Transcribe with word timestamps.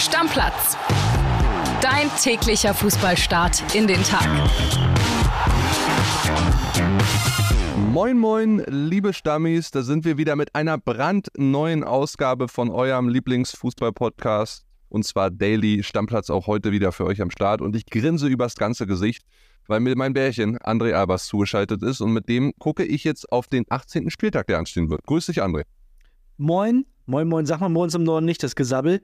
Stammplatz. 0.00 0.78
Dein 1.82 2.08
täglicher 2.18 2.72
Fußballstart 2.72 3.74
in 3.74 3.86
den 3.86 4.02
Tag. 4.02 4.26
Moin, 7.92 8.16
moin, 8.16 8.64
liebe 8.66 9.12
Stammis, 9.12 9.70
da 9.70 9.82
sind 9.82 10.06
wir 10.06 10.16
wieder 10.16 10.36
mit 10.36 10.54
einer 10.54 10.78
brandneuen 10.78 11.84
Ausgabe 11.84 12.48
von 12.48 12.70
eurem 12.70 13.10
Lieblingsfußball-Podcast 13.10 14.64
und 14.88 15.04
zwar 15.04 15.30
Daily 15.30 15.82
Stammplatz 15.82 16.30
auch 16.30 16.46
heute 16.46 16.72
wieder 16.72 16.92
für 16.92 17.04
euch 17.04 17.20
am 17.20 17.30
Start 17.30 17.60
und 17.60 17.76
ich 17.76 17.84
grinse 17.84 18.26
übers 18.26 18.54
ganze 18.54 18.86
Gesicht, 18.86 19.26
weil 19.66 19.80
mir 19.80 19.94
mein 19.96 20.14
Bärchen 20.14 20.56
André 20.60 20.94
Albers 20.94 21.26
zugeschaltet 21.26 21.82
ist 21.82 22.00
und 22.00 22.14
mit 22.14 22.26
dem 22.26 22.54
gucke 22.58 22.84
ich 22.84 23.04
jetzt 23.04 23.30
auf 23.30 23.48
den 23.48 23.66
18. 23.68 24.08
Spieltag, 24.08 24.46
der 24.46 24.60
anstehen 24.60 24.88
wird. 24.88 25.04
Grüß 25.04 25.26
dich, 25.26 25.42
André. 25.42 25.64
Moin, 26.38 26.86
moin, 27.10 27.28
moin, 27.28 27.44
sag 27.44 27.60
mal 27.60 27.68
bei 27.68 27.80
uns 27.80 27.94
im 27.94 28.04
Norden 28.04 28.24
nicht 28.24 28.42
das 28.42 28.54
Gesabbel. 28.54 29.00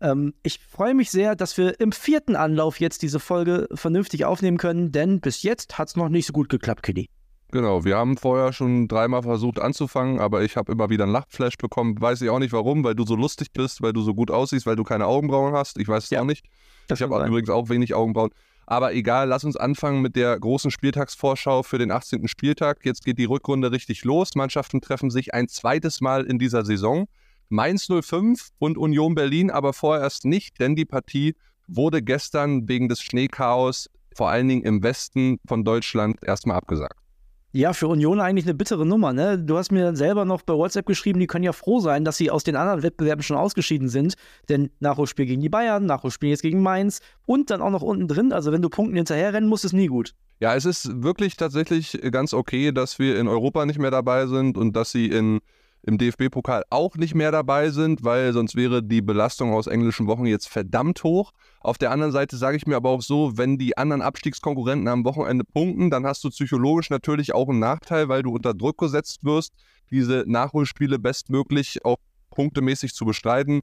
Ähm, 0.00 0.34
ich 0.42 0.60
freue 0.60 0.94
mich 0.94 1.10
sehr, 1.10 1.34
dass 1.34 1.56
wir 1.56 1.80
im 1.80 1.90
vierten 1.90 2.36
Anlauf 2.36 2.78
jetzt 2.78 3.02
diese 3.02 3.18
Folge 3.18 3.66
vernünftig 3.72 4.24
aufnehmen 4.24 4.58
können, 4.58 4.92
denn 4.92 5.20
bis 5.20 5.42
jetzt 5.42 5.78
hat 5.78 5.88
es 5.88 5.96
noch 5.96 6.10
nicht 6.10 6.26
so 6.26 6.32
gut 6.32 6.48
geklappt, 6.48 6.82
Kitty. 6.82 7.08
Genau, 7.52 7.84
wir 7.84 7.96
haben 7.96 8.16
vorher 8.16 8.52
schon 8.52 8.88
dreimal 8.88 9.22
versucht 9.22 9.60
anzufangen, 9.60 10.20
aber 10.20 10.42
ich 10.42 10.56
habe 10.56 10.70
immer 10.72 10.90
wieder 10.90 11.04
einen 11.04 11.12
Lachflash 11.12 11.56
bekommen. 11.56 12.00
Weiß 12.00 12.20
ich 12.20 12.28
auch 12.28 12.40
nicht 12.40 12.52
warum, 12.52 12.84
weil 12.84 12.94
du 12.94 13.06
so 13.06 13.16
lustig 13.16 13.52
bist, 13.52 13.80
weil 13.82 13.92
du 13.92 14.02
so 14.02 14.14
gut 14.14 14.30
aussiehst, 14.30 14.66
weil 14.66 14.76
du 14.76 14.82
keine 14.82 15.06
Augenbrauen 15.06 15.54
hast. 15.54 15.78
Ich 15.78 15.88
weiß 15.88 16.04
es 16.04 16.10
ja, 16.10 16.20
auch 16.20 16.24
nicht. 16.24 16.44
Ich 16.92 17.00
habe 17.00 17.26
übrigens 17.26 17.48
auch 17.48 17.68
wenig 17.68 17.94
Augenbrauen. 17.94 18.30
Aber 18.66 18.92
egal, 18.94 19.28
lass 19.28 19.44
uns 19.44 19.56
anfangen 19.56 20.02
mit 20.02 20.16
der 20.16 20.38
großen 20.38 20.72
Spieltagsvorschau 20.72 21.62
für 21.62 21.78
den 21.78 21.92
18. 21.92 22.26
Spieltag. 22.26 22.84
Jetzt 22.84 23.04
geht 23.04 23.18
die 23.18 23.24
Rückrunde 23.24 23.70
richtig 23.70 24.04
los. 24.04 24.34
Mannschaften 24.34 24.80
treffen 24.80 25.10
sich 25.10 25.32
ein 25.32 25.46
zweites 25.46 26.00
Mal 26.00 26.24
in 26.24 26.40
dieser 26.40 26.64
Saison. 26.64 27.06
Mainz 27.48 27.86
05 27.88 28.50
und 28.58 28.76
Union 28.76 29.14
Berlin 29.14 29.50
aber 29.50 29.72
vorerst 29.72 30.24
nicht, 30.24 30.58
denn 30.60 30.74
die 30.74 30.84
Partie 30.84 31.34
wurde 31.68 32.02
gestern 32.02 32.68
wegen 32.68 32.88
des 32.88 33.00
Schneechaos 33.00 33.88
vor 34.14 34.30
allen 34.30 34.48
Dingen 34.48 34.62
im 34.62 34.82
Westen 34.82 35.38
von 35.46 35.64
Deutschland 35.64 36.18
erstmal 36.22 36.56
abgesagt. 36.56 36.98
Ja, 37.52 37.72
für 37.72 37.88
Union 37.88 38.20
eigentlich 38.20 38.44
eine 38.44 38.54
bittere 38.54 38.84
Nummer. 38.84 39.14
Ne? 39.14 39.38
Du 39.38 39.56
hast 39.56 39.72
mir 39.72 39.96
selber 39.96 40.26
noch 40.26 40.42
bei 40.42 40.52
WhatsApp 40.52 40.84
geschrieben, 40.84 41.20
die 41.20 41.26
können 41.26 41.44
ja 41.44 41.52
froh 41.52 41.80
sein, 41.80 42.04
dass 42.04 42.18
sie 42.18 42.30
aus 42.30 42.44
den 42.44 42.54
anderen 42.54 42.82
Wettbewerben 42.82 43.22
schon 43.22 43.36
ausgeschieden 43.36 43.88
sind. 43.88 44.14
Denn 44.50 44.70
Nachholspiel 44.80 45.24
gegen 45.24 45.40
die 45.40 45.48
Bayern, 45.48 45.86
Nachholspiel 45.86 46.28
jetzt 46.28 46.42
gegen 46.42 46.60
Mainz 46.60 47.00
und 47.24 47.48
dann 47.48 47.62
auch 47.62 47.70
noch 47.70 47.80
unten 47.80 48.08
drin. 48.08 48.32
Also 48.32 48.52
wenn 48.52 48.60
du 48.60 48.68
Punkten 48.68 48.96
hinterherrennen 48.96 49.48
musst, 49.48 49.64
ist 49.64 49.72
nie 49.72 49.86
gut. 49.86 50.14
Ja, 50.38 50.54
es 50.54 50.66
ist 50.66 51.02
wirklich 51.02 51.36
tatsächlich 51.36 51.98
ganz 52.10 52.34
okay, 52.34 52.72
dass 52.72 52.98
wir 52.98 53.18
in 53.18 53.26
Europa 53.26 53.64
nicht 53.64 53.78
mehr 53.78 53.90
dabei 53.90 54.26
sind 54.26 54.58
und 54.58 54.76
dass 54.76 54.90
sie 54.90 55.06
in 55.06 55.40
im 55.86 55.98
DFB-Pokal 55.98 56.64
auch 56.68 56.96
nicht 56.96 57.14
mehr 57.14 57.30
dabei 57.30 57.70
sind, 57.70 58.02
weil 58.02 58.32
sonst 58.32 58.56
wäre 58.56 58.82
die 58.82 59.00
Belastung 59.00 59.52
aus 59.52 59.68
englischen 59.68 60.08
Wochen 60.08 60.26
jetzt 60.26 60.48
verdammt 60.48 61.02
hoch. 61.04 61.32
Auf 61.60 61.78
der 61.78 61.92
anderen 61.92 62.10
Seite 62.10 62.36
sage 62.36 62.56
ich 62.56 62.66
mir 62.66 62.74
aber 62.74 62.90
auch 62.90 63.02
so, 63.02 63.38
wenn 63.38 63.56
die 63.56 63.78
anderen 63.78 64.02
Abstiegskonkurrenten 64.02 64.88
am 64.88 65.04
Wochenende 65.04 65.44
punkten, 65.44 65.88
dann 65.90 66.04
hast 66.04 66.24
du 66.24 66.30
psychologisch 66.30 66.90
natürlich 66.90 67.34
auch 67.34 67.48
einen 67.48 67.60
Nachteil, 67.60 68.08
weil 68.08 68.24
du 68.24 68.34
unter 68.34 68.52
Druck 68.52 68.78
gesetzt 68.78 69.20
wirst, 69.22 69.52
diese 69.90 70.24
Nachholspiele 70.26 70.98
bestmöglich 70.98 71.84
auch 71.84 71.98
punktemäßig 72.30 72.92
zu 72.92 73.04
bestreiten. 73.04 73.60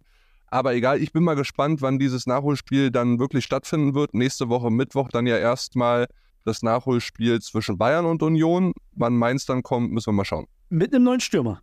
Aber 0.47 0.73
egal, 0.75 1.01
ich 1.01 1.11
bin 1.11 1.23
mal 1.23 1.35
gespannt, 1.35 1.81
wann 1.81 1.99
dieses 1.99 2.25
Nachholspiel 2.25 2.89
dann 2.89 3.19
wirklich 3.19 3.43
stattfinden 3.43 3.95
wird. 3.95 4.13
Nächste 4.13 4.47
Woche 4.47 4.71
Mittwoch 4.71 5.09
dann 5.09 5.27
ja 5.27 5.37
erstmal 5.37 6.07
das 6.45 6.61
Nachholspiel 6.61 7.41
zwischen 7.41 7.77
Bayern 7.77 8.05
und 8.05 8.23
Union. 8.23 8.73
Wann 8.93 9.17
Mainz 9.17 9.45
dann 9.45 9.61
kommt, 9.61 9.91
müssen 9.91 10.07
wir 10.07 10.13
mal 10.13 10.25
schauen. 10.25 10.47
Mit 10.69 10.93
einem 10.93 11.03
neuen 11.03 11.19
Stürmer 11.19 11.61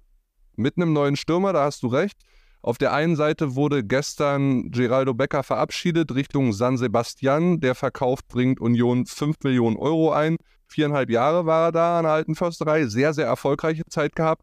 mit 0.56 0.76
einem 0.76 0.92
neuen 0.92 1.16
Stürmer, 1.16 1.52
da 1.52 1.64
hast 1.64 1.82
du 1.82 1.88
recht. 1.88 2.18
Auf 2.62 2.76
der 2.76 2.92
einen 2.92 3.16
Seite 3.16 3.54
wurde 3.54 3.82
gestern 3.82 4.70
Geraldo 4.70 5.14
Becker 5.14 5.42
verabschiedet 5.42 6.14
Richtung 6.14 6.52
San 6.52 6.76
Sebastian. 6.76 7.60
Der 7.60 7.74
Verkauf 7.74 8.26
bringt 8.28 8.60
Union 8.60 9.06
5 9.06 9.36
Millionen 9.44 9.76
Euro 9.76 10.12
ein. 10.12 10.36
Viereinhalb 10.68 11.08
Jahre 11.08 11.46
war 11.46 11.68
er 11.68 11.72
da 11.72 11.98
an 11.98 12.04
der 12.04 12.12
alten 12.12 12.34
Försterei. 12.34 12.86
Sehr, 12.86 13.14
sehr 13.14 13.26
erfolgreiche 13.26 13.84
Zeit 13.88 14.14
gehabt. 14.14 14.42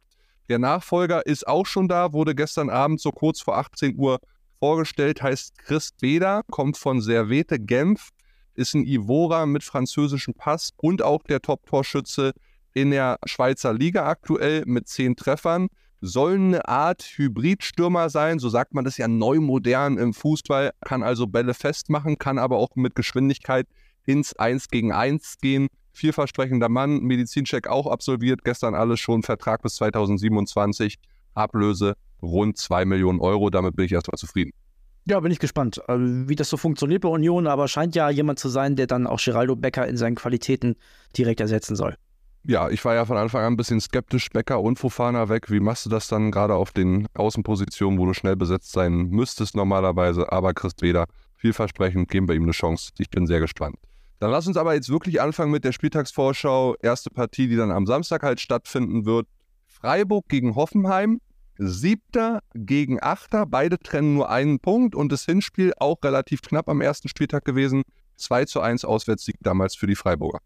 Der 0.50 0.58
Nachfolger 0.58 1.26
ist 1.26 1.48
auch 1.48 1.66
schon 1.66 1.88
da, 1.88 2.14
wurde 2.14 2.34
gestern 2.34 2.70
Abend 2.70 3.02
so 3.02 3.12
kurz 3.12 3.42
vor 3.42 3.58
18 3.58 3.96
Uhr 3.98 4.20
vorgestellt, 4.60 5.22
heißt 5.22 5.58
Chris 5.60 5.92
Beda, 6.00 6.42
kommt 6.50 6.78
von 6.78 7.02
Servete 7.02 7.60
Genf, 7.60 8.10
ist 8.56 8.74
ein 8.74 8.86
Ivora 8.86 9.46
mit 9.46 9.64
französischem 9.64 10.34
Pass 10.34 10.72
und 10.78 11.02
auch 11.02 11.22
der 11.24 11.42
Top-Torschütze 11.42 12.32
in 12.74 12.92
der 12.92 13.20
Schweizer 13.26 13.74
Liga 13.74 14.08
aktuell 14.08 14.64
mit 14.66 14.88
zehn 14.88 15.16
Treffern 15.16 15.68
soll 16.02 16.36
eine 16.36 16.68
Art 16.68 17.02
Hybridstürmer 17.04 18.10
sein, 18.10 18.40
so 18.40 18.50
sagt 18.50 18.74
man 18.74 18.86
das 18.86 18.98
ja 18.98 19.08
neu 19.08 19.40
modern 19.40 19.98
im 19.98 20.14
Fußball, 20.14 20.72
kann 20.86 21.04
also 21.04 21.28
Bälle 21.28 21.54
festmachen, 21.54 22.18
kann 22.18 22.38
aber 22.38 22.58
auch 22.58 22.76
mit 22.76 22.96
Geschwindigkeit 22.96 23.68
ins 24.06 24.36
1 24.36 24.70
gegen 24.70 24.92
1 24.92 25.38
gehen. 25.42 25.68
Vielversprechender 25.92 26.70
Mann, 26.70 27.00
Medizincheck 27.00 27.68
auch 27.68 27.88
absolviert, 27.88 28.44
gestern 28.44 28.76
alles 28.76 29.00
schon, 29.00 29.24
Vertrag 29.24 29.64
bis 29.64 29.76
2027, 29.76 30.98
Ablöse 31.34 31.96
rund 32.22 32.58
2 32.58 32.86
Millionen 32.86 33.20
Euro, 33.20 33.50
damit 33.50 33.76
bin 33.76 33.86
ich 33.86 33.92
erstmal 33.92 34.18
zufrieden. 34.18 34.52
Ja, 35.06 35.20
bin 35.20 35.32
ich 35.32 35.40
gespannt, 35.40 35.82
äh, 35.88 35.96
wie 35.98 36.36
das 36.36 36.50
so 36.50 36.58
funktioniert 36.58 37.02
bei 37.02 37.10
Union, 37.10 37.48
aber 37.48 37.68
scheint 37.68 37.96
ja 37.96 38.10
jemand 38.10 38.40
zu 38.40 38.50
sein, 38.50 38.76
der 38.76 38.88
dann 38.88 39.08
auch 39.08 39.20
Geraldo 39.20 39.56
Becker 39.56 39.88
in 39.88 39.98
seinen 39.98 40.16
Qualitäten 40.16 40.76
direkt 41.16 41.40
ersetzen 41.40 41.76
soll 41.76 41.96
ja, 42.48 42.70
ich 42.70 42.84
war 42.86 42.96
ja 42.96 43.06
von 43.06 43.18
Anfang 43.18 43.44
an 43.44 43.54
ein 43.54 43.58
bisschen 43.58 43.82
skeptisch, 43.82 44.30
Becker 44.30 44.62
und 44.62 44.80
Fofana 44.80 45.28
weg. 45.28 45.52
Wie 45.52 45.60
machst 45.60 45.86
du 45.86 45.90
das 45.90 46.08
dann 46.08 46.32
gerade 46.32 46.56
auf 46.56 46.72
den 46.72 47.06
Außenpositionen, 47.14 48.00
wo 48.00 48.06
du 48.06 48.14
schnell 48.14 48.38
besetzt 48.38 48.72
sein 48.72 49.10
müsstest 49.10 49.54
normalerweise? 49.58 50.32
Aber 50.32 50.54
Christ 50.54 50.82
Weder, 50.82 51.08
vielversprechend, 51.36 52.10
geben 52.10 52.30
wir 52.30 52.36
ihm 52.36 52.44
eine 52.44 52.54
Chance. 52.54 52.92
Ich 53.00 53.10
bin 53.10 53.28
sehr 53.28 53.42
gespannt. 53.42 53.76
Dann 54.20 54.32
lass 54.32 54.48
uns 54.48 54.56
aber 54.56 54.76
jetzt 54.76 54.90
wirklich 54.90 55.20
anfangen 55.20 55.52
mit 55.52 55.66
der 55.66 55.74
Spieltagsvorschau. 55.74 56.76
Erste 56.82 57.10
Partie, 57.10 57.50
die 57.50 57.58
dann 57.58 57.70
am 57.70 57.86
Samstag 57.86 58.24
halt 58.24 58.40
stattfinden 58.40 59.06
wird. 59.06 59.28
Freiburg 59.66 60.30
gegen 60.30 60.56
Hoffenheim. 60.56 61.20
Siebter 61.58 62.40
gegen 62.54 63.04
Achter. 63.04 63.46
Beide 63.46 63.78
trennen 63.78 64.14
nur 64.14 64.30
einen 64.30 64.60
Punkt 64.60 64.96
und 64.96 65.12
das 65.12 65.26
Hinspiel 65.26 65.74
auch 65.78 65.98
relativ 66.02 66.42
knapp 66.42 66.70
am 66.70 66.80
ersten 66.80 67.10
Spieltag 67.10 67.44
gewesen. 67.44 67.84
2 68.16 68.46
zu 68.46 68.62
1 68.62 68.86
Auswärtssieg 68.86 69.36
damals 69.42 69.76
für 69.76 69.88
die 69.88 69.96
Freiburger 69.96 70.40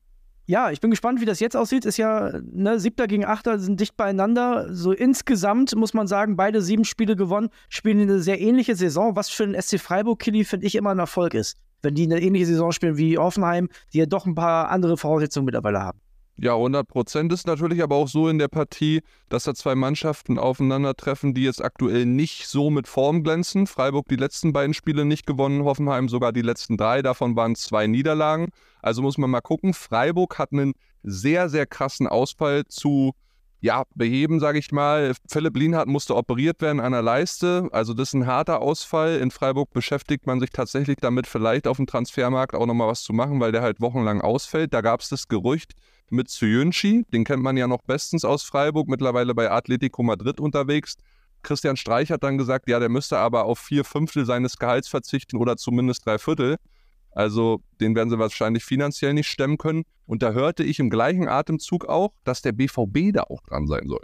ja, 0.46 0.72
ich 0.72 0.82
bin 0.82 0.90
gespannt, 0.90 1.22
wie 1.22 1.26
das 1.26 1.40
jetzt 1.40 1.56
aussieht. 1.56 1.86
Ist 1.86 1.98
ja, 1.98 2.32
ne, 2.52 2.80
siebter 2.80 3.08
gegen 3.08 3.26
achter 3.26 3.60
sind 3.60 3.80
dicht 3.80 3.96
beieinander. 3.96 4.74
So 4.74 4.92
insgesamt 4.92 5.76
muss 5.76 5.94
man 5.94 6.08
sagen, 6.08 6.36
beide 6.36 6.62
sieben 6.62 6.84
Spiele 6.84 7.16
gewonnen, 7.16 7.50
spielen 7.70 8.02
eine 8.02 8.20
sehr 8.20 8.42
ähnliche 8.42 8.76
Saison, 8.76 9.16
was 9.16 9.30
für 9.30 9.48
den 9.48 9.60
SC 9.60 9.80
Freiburg-Killy, 9.80 10.44
finde 10.44 10.68
ich, 10.68 10.76
immer 10.76 10.92
ein 10.92 11.00
Erfolg 11.00 11.34
ist. 11.34 11.58
Wenn 11.84 11.96
die 11.96 12.04
eine 12.04 12.22
ähnliche 12.22 12.46
Saison 12.46 12.72
spielen 12.72 12.98
wie 12.98 13.18
Offenheim, 13.18 13.70
die 13.94 14.00
ja 14.00 14.06
doch 14.06 14.26
ein 14.26 14.36
paar 14.36 14.70
andere 14.70 14.98
Voraussetzungen 14.98 15.46
mittlerweile 15.46 15.82
haben. 15.82 16.00
Ja, 16.44 16.56
100 16.56 16.88
Prozent 16.88 17.32
ist 17.32 17.46
natürlich 17.46 17.84
aber 17.84 17.96
auch 17.98 18.08
so 18.08 18.28
in 18.28 18.40
der 18.40 18.48
Partie, 18.48 19.02
dass 19.30 19.44
da 19.44 19.54
zwei 19.54 19.76
Mannschaften 19.76 20.40
aufeinandertreffen, 20.40 21.36
die 21.36 21.44
jetzt 21.44 21.64
aktuell 21.64 22.08
nicht 22.08 22.48
so 22.48 22.72
mit 22.72 22.88
Form 22.88 23.22
glänzen. 23.22 23.68
Freiburg 23.68 24.08
die 24.08 24.16
letzten 24.16 24.52
beiden 24.52 24.74
Spiele 24.74 25.06
nicht 25.06 25.28
gewonnen, 25.28 25.64
Hoffenheim 25.66 26.10
sogar 26.10 26.32
die 26.32 26.42
letzten 26.42 26.78
drei, 26.78 27.04
davon 27.04 27.36
waren 27.36 27.54
zwei 27.56 27.86
Niederlagen. 27.86 28.48
Also 28.82 29.04
muss 29.04 29.20
man 29.20 29.30
mal 29.30 29.42
gucken. 29.42 29.76
Freiburg 29.76 30.40
hat 30.40 30.52
einen 30.52 30.74
sehr, 31.04 31.48
sehr 31.48 31.68
krassen 31.68 32.08
Ausfall 32.08 32.66
zu 32.66 33.14
ja, 33.60 33.84
beheben, 33.94 34.40
sage 34.40 34.58
ich 34.58 34.72
mal. 34.72 35.14
Philipp 35.30 35.56
Lienhardt 35.56 35.88
musste 35.88 36.16
operiert 36.16 36.60
werden 36.64 36.80
an 36.80 36.94
der 36.94 37.04
Leiste. 37.04 37.70
Also 37.72 37.94
das 37.94 38.10
ist 38.10 38.14
ein 38.16 38.26
harter 38.26 38.62
Ausfall. 38.62 39.18
In 39.20 39.30
Freiburg 39.30 39.72
beschäftigt 39.74 40.26
man 40.26 40.40
sich 40.40 40.50
tatsächlich 40.50 40.98
damit, 41.00 41.28
vielleicht 41.28 41.68
auf 41.68 41.78
dem 41.78 41.86
Transfermarkt 41.86 42.56
auch 42.56 42.66
nochmal 42.66 42.88
was 42.88 43.04
zu 43.04 43.14
machen, 43.14 43.40
weil 43.40 43.52
der 43.52 43.62
halt 43.62 43.80
wochenlang 43.80 44.22
ausfällt. 44.22 44.74
Da 44.74 44.82
gab 44.82 45.02
es 45.02 45.10
das 45.10 45.28
Gerücht, 45.28 45.74
mit 46.12 46.30
Zuyunchi, 46.30 47.06
den 47.12 47.24
kennt 47.24 47.44
man 47.44 47.58
ja 47.58 47.68
noch 47.68 47.82
bestens 47.82 48.26
aus 48.26 48.44
Freiburg, 48.44 48.88
mittlerweile 48.88 49.34
bei 49.34 49.50
Atletico 49.50 50.04
Madrid 50.04 50.40
unterwegs. 50.40 50.98
Christian 51.44 51.78
Streich 51.78 52.12
hat 52.12 52.24
dann 52.24 52.38
gesagt, 52.38 52.70
ja, 52.70 52.80
der 52.80 52.90
müsste 52.90 53.18
aber 53.18 53.46
auf 53.46 53.60
vier 53.60 53.84
Fünftel 53.84 54.26
seines 54.26 54.58
Gehalts 54.58 54.88
verzichten 54.88 55.38
oder 55.38 55.58
zumindest 55.58 56.06
drei 56.06 56.18
Viertel. 56.18 56.58
Also 57.12 57.62
den 57.80 57.96
werden 57.96 58.10
sie 58.10 58.20
wahrscheinlich 58.20 58.64
finanziell 58.64 59.14
nicht 59.14 59.28
stemmen 59.28 59.58
können. 59.58 59.84
Und 60.06 60.24
da 60.24 60.32
hörte 60.32 60.64
ich 60.64 60.80
im 60.80 60.90
gleichen 60.90 61.28
Atemzug 61.28 61.86
auch, 61.86 62.14
dass 62.24 62.42
der 62.42 62.52
BVB 62.52 63.14
da 63.14 63.24
auch 63.24 63.42
dran 63.42 63.68
sein 63.68 63.88
soll. 63.88 64.02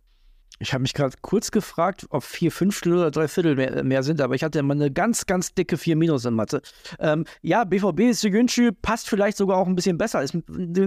Ich 0.59 0.73
habe 0.73 0.81
mich 0.81 0.93
gerade 0.93 1.15
kurz 1.21 1.51
gefragt, 1.51 2.07
ob 2.09 2.23
vier 2.23 2.51
Fünftel 2.51 2.93
oder 2.93 3.11
drei 3.11 3.27
Viertel 3.27 3.55
mehr, 3.55 3.83
mehr, 3.83 4.01
sind, 4.01 4.21
aber 4.21 4.33
ich 4.33 4.43
hatte 4.43 4.59
immer 4.59 4.73
eine 4.73 4.91
ganz, 4.91 5.27
ganz 5.27 5.53
dicke 5.53 5.77
vier 5.77 5.95
Minus 5.95 6.25
in 6.25 6.33
Mathe. 6.33 6.61
Ähm, 6.99 7.25
ja, 7.41 7.63
BVB 7.63 8.13
Sigüncü 8.13 8.71
passt 8.71 9.07
vielleicht 9.07 9.37
sogar 9.37 9.57
auch 9.57 9.67
ein 9.67 9.75
bisschen 9.75 9.97
besser. 9.97 10.23
Ist, 10.23 10.35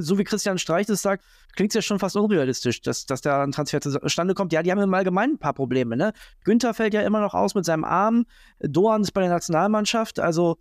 so 0.01 0.19
wie 0.19 0.25
Christian 0.25 0.59
Streich 0.59 0.87
das 0.87 1.03
sagt, 1.03 1.25
klingt 1.55 1.71
es 1.71 1.75
ja 1.75 1.83
schon 1.83 2.01
fast 2.01 2.17
unrealistisch, 2.17 2.81
dass, 2.81 3.07
dass 3.07 3.21
da 3.21 3.45
ein 3.45 3.53
Transfer 3.53 3.81
zustande 3.81 4.35
kommt. 4.35 4.53
Ja, 4.53 4.63
die 4.63 4.73
haben 4.73 4.81
im 4.81 4.93
Allgemeinen 4.93 5.35
ein 5.35 5.39
paar 5.39 5.55
Probleme. 5.55 5.97
Ne? 5.97 6.13
Günther 6.45 6.75
fällt 6.75 6.95
ja 6.95 7.03
immer 7.03 7.21
noch 7.21 7.35
aus 7.35 7.55
mit 7.55 7.65
seinem 7.65 7.85
Arm. 7.85 8.27
Doan 8.59 9.03
ist 9.03 9.13
bei 9.13 9.21
der 9.21 9.31
Nationalmannschaft. 9.31 10.19
Also, 10.19 10.57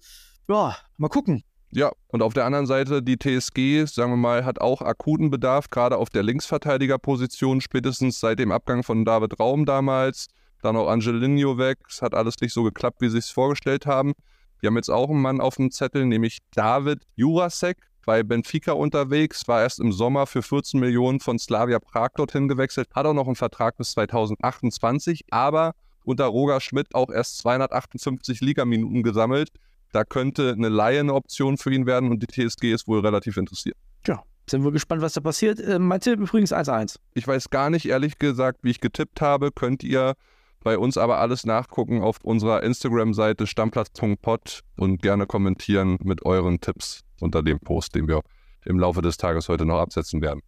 ja, 0.47 0.75
mal 0.97 1.09
gucken. 1.09 1.43
Ja, 1.71 1.91
und 2.07 2.23
auf 2.23 2.33
der 2.33 2.45
anderen 2.45 2.65
Seite, 2.65 3.03
die 3.03 3.17
TSG, 3.17 3.85
sagen 3.85 4.11
wir 4.11 4.17
mal, 4.17 4.43
hat 4.43 4.59
auch 4.59 4.81
akuten 4.81 5.29
Bedarf, 5.29 5.69
gerade 5.69 5.97
auf 5.97 6.09
der 6.09 6.23
Linksverteidigerposition, 6.23 7.61
spätestens 7.61 8.19
seit 8.19 8.39
dem 8.39 8.51
Abgang 8.51 8.81
von 8.81 9.05
David 9.05 9.39
Raum 9.39 9.65
damals. 9.65 10.27
Dann 10.63 10.75
auch 10.75 10.89
Angelino 10.89 11.57
weg. 11.57 11.77
Es 11.87 12.01
hat 12.01 12.15
alles 12.15 12.35
nicht 12.41 12.53
so 12.53 12.63
geklappt, 12.63 13.01
wie 13.01 13.09
sie 13.09 13.19
es 13.19 13.29
vorgestellt 13.29 13.85
haben. 13.85 14.13
Die 14.61 14.67
haben 14.67 14.75
jetzt 14.75 14.89
auch 14.89 15.09
einen 15.09 15.21
Mann 15.21 15.39
auf 15.39 15.55
dem 15.55 15.71
Zettel, 15.71 16.05
nämlich 16.05 16.39
David 16.51 17.03
Jurasek, 17.15 17.77
bei 18.05 18.23
Benfica 18.23 18.71
unterwegs, 18.71 19.47
war 19.47 19.61
erst 19.61 19.79
im 19.79 19.91
Sommer 19.91 20.25
für 20.25 20.41
14 20.41 20.79
Millionen 20.79 21.19
von 21.19 21.37
Slavia 21.37 21.77
Prag 21.77 22.09
dorthin 22.15 22.47
gewechselt, 22.47 22.89
hat 22.95 23.05
auch 23.05 23.13
noch 23.13 23.27
einen 23.27 23.35
Vertrag 23.35 23.77
bis 23.77 23.91
2028, 23.91 25.25
aber 25.29 25.73
unter 26.03 26.25
Roger 26.25 26.59
Schmidt 26.59 26.95
auch 26.95 27.11
erst 27.11 27.37
258 27.37 28.41
Ligaminuten 28.41 29.03
gesammelt. 29.03 29.49
Da 29.91 30.03
könnte 30.03 30.51
eine 30.51 30.69
Laie 30.69 30.99
eine 30.99 31.13
Option 31.13 31.57
für 31.57 31.73
ihn 31.73 31.85
werden 31.85 32.11
und 32.11 32.21
die 32.21 32.27
TSG 32.27 32.73
ist 32.73 32.87
wohl 32.87 32.99
relativ 32.99 33.37
interessiert. 33.37 33.75
Tja, 34.03 34.23
sind 34.49 34.63
wir 34.63 34.71
gespannt, 34.71 35.01
was 35.01 35.13
da 35.13 35.21
passiert. 35.21 35.59
Äh, 35.59 35.79
mein 35.79 35.99
Tipp 35.99 36.19
übrigens 36.19 36.53
1-1. 36.53 36.97
Ich 37.13 37.27
weiß 37.27 37.49
gar 37.49 37.69
nicht, 37.69 37.87
ehrlich 37.87 38.19
gesagt, 38.19 38.59
wie 38.63 38.71
ich 38.71 38.79
getippt 38.79 39.21
habe. 39.21 39.51
Könnt 39.51 39.83
ihr 39.83 40.13
bei 40.61 40.77
uns 40.77 40.97
aber 40.97 41.19
alles 41.19 41.45
nachgucken 41.45 42.01
auf 42.01 42.17
unserer 42.21 42.63
Instagram-Seite 42.63 43.47
stammplatz.pod 43.47 44.61
und 44.77 45.01
gerne 45.01 45.25
kommentieren 45.25 45.97
mit 46.03 46.25
euren 46.25 46.59
Tipps 46.59 47.01
unter 47.19 47.43
dem 47.43 47.59
Post, 47.59 47.95
den 47.95 48.07
wir 48.07 48.21
im 48.65 48.77
Laufe 48.77 49.01
des 49.01 49.17
Tages 49.17 49.49
heute 49.49 49.65
noch 49.65 49.79
absetzen 49.79 50.21
werden. 50.21 50.41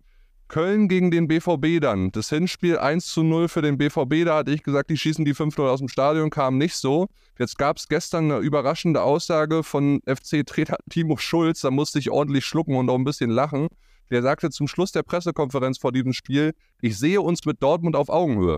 Köln 0.51 0.89
gegen 0.89 1.11
den 1.11 1.29
BVB 1.29 1.79
dann. 1.79 2.11
Das 2.11 2.27
Hinspiel 2.27 2.77
1 2.77 3.07
zu 3.07 3.23
0 3.23 3.47
für 3.47 3.61
den 3.61 3.77
BVB. 3.77 4.25
Da 4.25 4.35
hatte 4.35 4.51
ich 4.51 4.63
gesagt, 4.63 4.89
die 4.89 4.97
schießen 4.97 5.23
die 5.23 5.33
5-0 5.33 5.61
aus 5.61 5.79
dem 5.79 5.87
Stadion, 5.87 6.29
kam 6.29 6.57
nicht 6.57 6.75
so. 6.75 7.07
Jetzt 7.39 7.57
gab 7.57 7.77
es 7.77 7.87
gestern 7.87 8.29
eine 8.29 8.41
überraschende 8.41 9.01
Aussage 9.01 9.63
von 9.63 10.01
FC-Trainer 10.05 10.75
Timo 10.89 11.15
Schulz. 11.15 11.61
Da 11.61 11.71
musste 11.71 11.99
ich 11.99 12.11
ordentlich 12.11 12.43
schlucken 12.43 12.75
und 12.75 12.89
auch 12.89 12.97
ein 12.97 13.05
bisschen 13.05 13.29
lachen. 13.29 13.69
Der 14.09 14.21
sagte 14.21 14.49
zum 14.49 14.67
Schluss 14.67 14.91
der 14.91 15.03
Pressekonferenz 15.03 15.77
vor 15.77 15.93
diesem 15.93 16.11
Spiel, 16.11 16.51
ich 16.81 16.99
sehe 16.99 17.21
uns 17.21 17.45
mit 17.45 17.63
Dortmund 17.63 17.95
auf 17.95 18.09
Augenhöhe. 18.09 18.57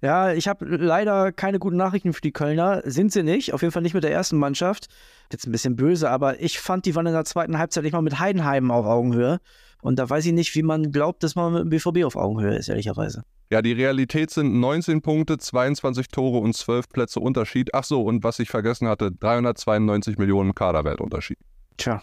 Ja, 0.00 0.32
ich 0.32 0.48
habe 0.48 0.64
leider 0.64 1.30
keine 1.30 1.60
guten 1.60 1.76
Nachrichten 1.76 2.12
für 2.12 2.20
die 2.20 2.32
Kölner. 2.32 2.82
Sind 2.84 3.12
sie 3.12 3.22
nicht. 3.22 3.52
Auf 3.52 3.62
jeden 3.62 3.70
Fall 3.72 3.82
nicht 3.82 3.94
mit 3.94 4.02
der 4.02 4.12
ersten 4.12 4.36
Mannschaft. 4.36 4.88
Jetzt 5.30 5.46
ein 5.46 5.52
bisschen 5.52 5.76
böse, 5.76 6.10
aber 6.10 6.40
ich 6.40 6.58
fand, 6.58 6.86
die 6.86 6.96
waren 6.96 7.06
in 7.06 7.12
der 7.12 7.24
zweiten 7.24 7.56
Halbzeit 7.56 7.84
nicht 7.84 7.92
mal 7.92 8.02
mit 8.02 8.18
Heidenheim 8.18 8.72
auf 8.72 8.84
Augenhöhe. 8.84 9.38
Und 9.82 9.98
da 9.98 10.08
weiß 10.08 10.26
ich 10.26 10.32
nicht, 10.32 10.54
wie 10.54 10.62
man 10.62 10.90
glaubt, 10.90 11.22
dass 11.22 11.34
man 11.34 11.52
mit 11.52 11.62
dem 11.62 11.68
BVB 11.70 12.04
auf 12.04 12.16
Augenhöhe 12.16 12.56
ist, 12.56 12.68
ehrlicherweise. 12.68 13.22
Ja, 13.50 13.62
die 13.62 13.72
Realität 13.72 14.30
sind 14.30 14.58
19 14.60 15.00
Punkte, 15.00 15.38
22 15.38 16.08
Tore 16.08 16.38
und 16.38 16.54
12 16.54 16.88
Plätze 16.88 17.20
Unterschied. 17.20 17.70
Ach 17.74 17.84
so, 17.84 18.02
und 18.02 18.24
was 18.24 18.38
ich 18.38 18.50
vergessen 18.50 18.88
hatte, 18.88 19.10
392 19.12 20.18
Millionen 20.18 20.54
Kaderwertunterschied. 20.54 21.38
Tja. 21.76 22.02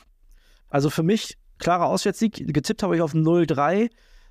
Also 0.69 0.89
für 0.89 1.03
mich 1.03 1.37
klarer 1.59 1.85
Auswärtssieg. 1.85 2.53
Getippt 2.53 2.81
habe 2.81 2.95
ich 2.95 3.01
auf 3.01 3.13
0-3 3.13 3.89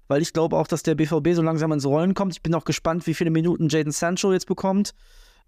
weil 0.08 0.22
ich 0.22 0.32
glaube 0.32 0.56
auch, 0.56 0.66
dass 0.66 0.82
der 0.82 0.94
BVB 0.94 1.32
so 1.32 1.42
langsam 1.42 1.72
ins 1.72 1.86
Rollen 1.86 2.14
kommt. 2.14 2.34
Ich 2.34 2.42
bin 2.42 2.54
auch 2.54 2.64
gespannt, 2.64 3.06
wie 3.06 3.14
viele 3.14 3.30
Minuten 3.30 3.68
Jaden 3.68 3.92
Sancho 3.92 4.32
jetzt 4.32 4.46
bekommt. 4.46 4.94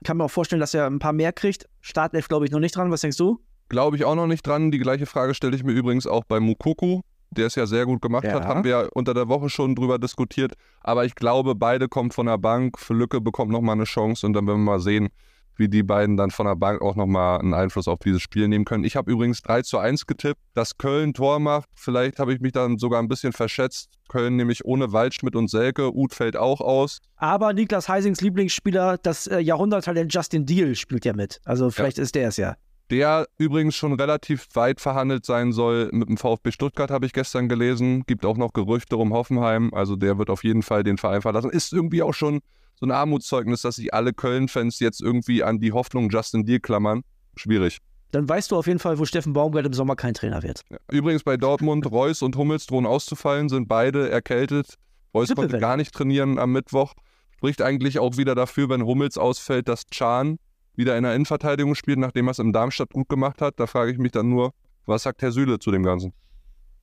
Ich 0.01 0.07
kann 0.07 0.17
mir 0.17 0.25
auch 0.25 0.31
vorstellen, 0.31 0.61
dass 0.61 0.75
er 0.75 0.87
ein 0.87 0.99
paar 0.99 1.13
mehr 1.13 1.33
kriegt. 1.33 1.69
Startelf 1.81 2.29
glaube 2.29 2.45
ich 2.45 2.51
noch 2.51 2.61
nicht 2.61 2.77
dran. 2.77 2.91
Was 2.91 3.01
denkst 3.01 3.17
du? 3.17 3.41
Glaube 3.69 3.97
ich 3.97 4.05
auch 4.05 4.15
noch 4.15 4.27
nicht 4.27 4.47
dran. 4.47 4.71
Die 4.71 4.79
gleiche 4.79 5.07
Frage 5.07 5.35
stelle 5.35 5.57
ich 5.57 5.65
mir 5.65 5.73
übrigens 5.73 6.07
auch 6.07 6.25
bei 6.25 6.39
Mukoku, 6.39 7.01
der 7.31 7.47
es 7.47 7.55
ja 7.55 7.67
sehr 7.67 7.87
gut 7.87 8.01
gemacht 8.03 8.25
ja. 8.25 8.35
hat. 8.35 8.45
Haben 8.45 8.65
wir 8.65 8.71
ja 8.71 8.89
unter 8.95 9.15
der 9.15 9.29
Woche 9.29 9.49
schon 9.49 9.75
drüber 9.75 9.99
diskutiert. 9.99 10.55
Aber 10.81 11.05
ich 11.05 11.15
glaube, 11.15 11.55
beide 11.55 11.89
kommen 11.89 12.11
von 12.11 12.27
der 12.27 12.39
Bank. 12.39 12.79
Für 12.79 12.95
Lücke 12.95 13.21
bekommt 13.21 13.53
nochmal 13.53 13.75
eine 13.75 13.85
Chance 13.85 14.27
und 14.27 14.33
dann 14.33 14.47
werden 14.47 14.61
wir 14.61 14.73
mal 14.73 14.81
sehen, 14.81 15.09
wie 15.57 15.69
die 15.69 15.83
beiden 15.83 16.17
dann 16.17 16.31
von 16.31 16.47
der 16.47 16.55
Bank 16.55 16.83
auch 16.83 16.97
nochmal 16.97 17.41
einen 17.41 17.55
Einfluss 17.55 17.89
auf 17.89 17.99
dieses 17.99 18.23
Spiel 18.23 18.49
nehmen 18.49 18.65
können. 18.65 18.85
Ich 18.85 18.97
habe 18.97 19.11
übrigens 19.11 19.43
3 19.43 19.63
zu 19.63 19.79
1 19.79 20.07
getippt, 20.07 20.41
dass 20.55 20.77
Köln 20.77 21.15
Tor 21.15 21.41
macht. 21.41 21.69
Vielleicht 21.75 22.19
habe 22.19 22.35
ich 22.35 22.41
mich 22.41 22.53
dann 22.53 22.79
sogar 22.79 23.03
ein 23.03 23.09
bisschen 23.09 23.33
verschätzt. 23.33 23.89
Köln 24.09 24.37
nämlich 24.37 24.65
ohne 24.65 24.93
Waldschmidt 24.93 25.35
und 25.35 25.49
Selke. 25.49 25.95
Uth 25.95 26.15
fällt 26.15 26.37
auch 26.37 26.61
aus. 26.61 27.01
Aber 27.17 27.53
Niklas 27.53 27.89
Heisings 27.89 28.21
Lieblingsspieler, 28.21 28.99
das 28.99 29.27
äh, 29.27 29.39
Jahrhunderttalent 29.39 30.13
Justin 30.13 30.47
Deal 30.47 30.75
spielt 30.75 31.05
ja 31.05 31.15
mit. 31.15 31.41
Also 31.45 31.71
vielleicht 31.71 31.97
ja. 31.99 32.03
ist 32.03 32.15
der 32.15 32.29
es 32.29 32.37
ja. 32.37 32.57
Der 32.91 33.27
übrigens 33.37 33.75
schon 33.75 33.93
relativ 33.95 34.47
weit 34.55 34.81
verhandelt 34.81 35.27
sein 35.27 35.53
soll 35.53 35.91
mit 35.93 36.09
dem 36.09 36.17
VfB 36.17 36.53
Stuttgart, 36.53 36.91
habe 36.91 37.07
ich 37.07 37.13
gestern 37.13 37.49
gelesen. 37.49 38.05
Gibt 38.07 38.25
auch 38.25 38.37
noch 38.37 38.53
Gerüchte 38.53 38.97
um 38.97 39.13
Hoffenheim. 39.13 39.75
Also 39.75 39.97
der 39.97 40.19
wird 40.19 40.31
auf 40.31 40.45
jeden 40.45 40.63
Fall 40.63 40.85
den 40.85 40.97
Verein 40.97 41.23
verlassen. 41.23 41.51
Ist 41.51 41.73
irgendwie 41.73 42.03
auch 42.03 42.15
schon 42.15 42.41
so 42.79 42.87
ein 42.87 42.93
Armutszeugnis, 42.93 43.63
dass 43.63 43.77
sich 43.77 43.93
alle 43.93 44.13
Köln-Fans 44.13 44.79
jetzt 44.79 45.01
irgendwie 45.01 45.43
an 45.43 45.59
die 45.59 45.73
Hoffnung 45.73 46.11
Justin 46.11 46.45
Deal 46.45 46.61
klammern. 46.61 47.03
Schwierig. 47.37 47.79
Dann 48.13 48.29
weißt 48.29 48.53
du 48.53 48.57
auf 48.57 48.69
jeden 48.69 48.79
Fall, 48.79 48.99
wo 48.99 49.05
Steffen 49.05 49.33
Baumgart 49.33 49.67
im 49.67 49.73
Sommer 49.73 49.97
kein 49.97 50.15
Trainer 50.15 50.43
wird. 50.45 50.63
Ja. 50.71 50.79
Übrigens 50.91 51.25
bei 51.25 51.37
Dortmund, 51.37 51.91
Reus 51.91 52.23
und 52.23 52.37
Hummels 52.37 52.67
drohen 52.67 52.87
auszufallen, 52.87 53.49
sind 53.49 53.67
beide 53.67 54.09
erkältet. 54.11 54.77
Reus 55.13 55.35
konnte 55.35 55.59
gar 55.59 55.77
nicht 55.77 55.93
trainieren 55.93 56.39
am 56.39 56.53
Mittwoch. 56.53 56.95
Spricht 57.37 57.63
eigentlich 57.63 57.99
auch 57.99 58.17
wieder 58.17 58.35
dafür, 58.35 58.69
wenn 58.69 58.85
Hummels 58.85 59.19
ausfällt, 59.19 59.69
dass 59.69 59.87
Chan 59.87 60.39
wieder 60.77 60.97
in 60.97 61.05
der 61.05 61.15
Innenverteidigung 61.15 61.75
spielt, 61.75 61.99
nachdem 61.99 62.29
er 62.29 62.33
es 62.33 62.39
in 62.39 62.53
Darmstadt 62.53 62.91
gut 62.93 63.09
gemacht 63.09 63.41
hat. 63.41 63.59
Da 63.59 63.67
frage 63.67 63.93
ich 63.93 63.99
mich 63.99 64.13
dann 64.13 64.29
nur, 64.29 64.53
was 64.85 65.03
sagt 65.03 65.23
Herr 65.23 65.33
Süle 65.33 65.59
zu 65.59 65.71
dem 65.71 65.83
Ganzen? 65.83 66.13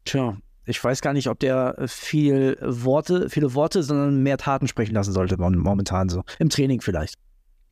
Tja, 0.06 0.38
ich 0.66 0.82
weiß 0.84 1.02
gar 1.02 1.14
nicht, 1.14 1.28
ob 1.28 1.40
der 1.40 1.76
viel 1.88 2.58
Worte, 2.62 3.30
viele 3.30 3.54
Worte, 3.54 3.84
sondern 3.84 4.24
mehr 4.24 4.38
Taten 4.38 4.68
sprechen 4.68 4.94
lassen 4.94 5.14
sollte 5.14 5.38
momentan 5.38 6.10
so. 6.10 6.24
Im 6.40 6.50
Training 6.50 6.82
vielleicht. 6.82 7.16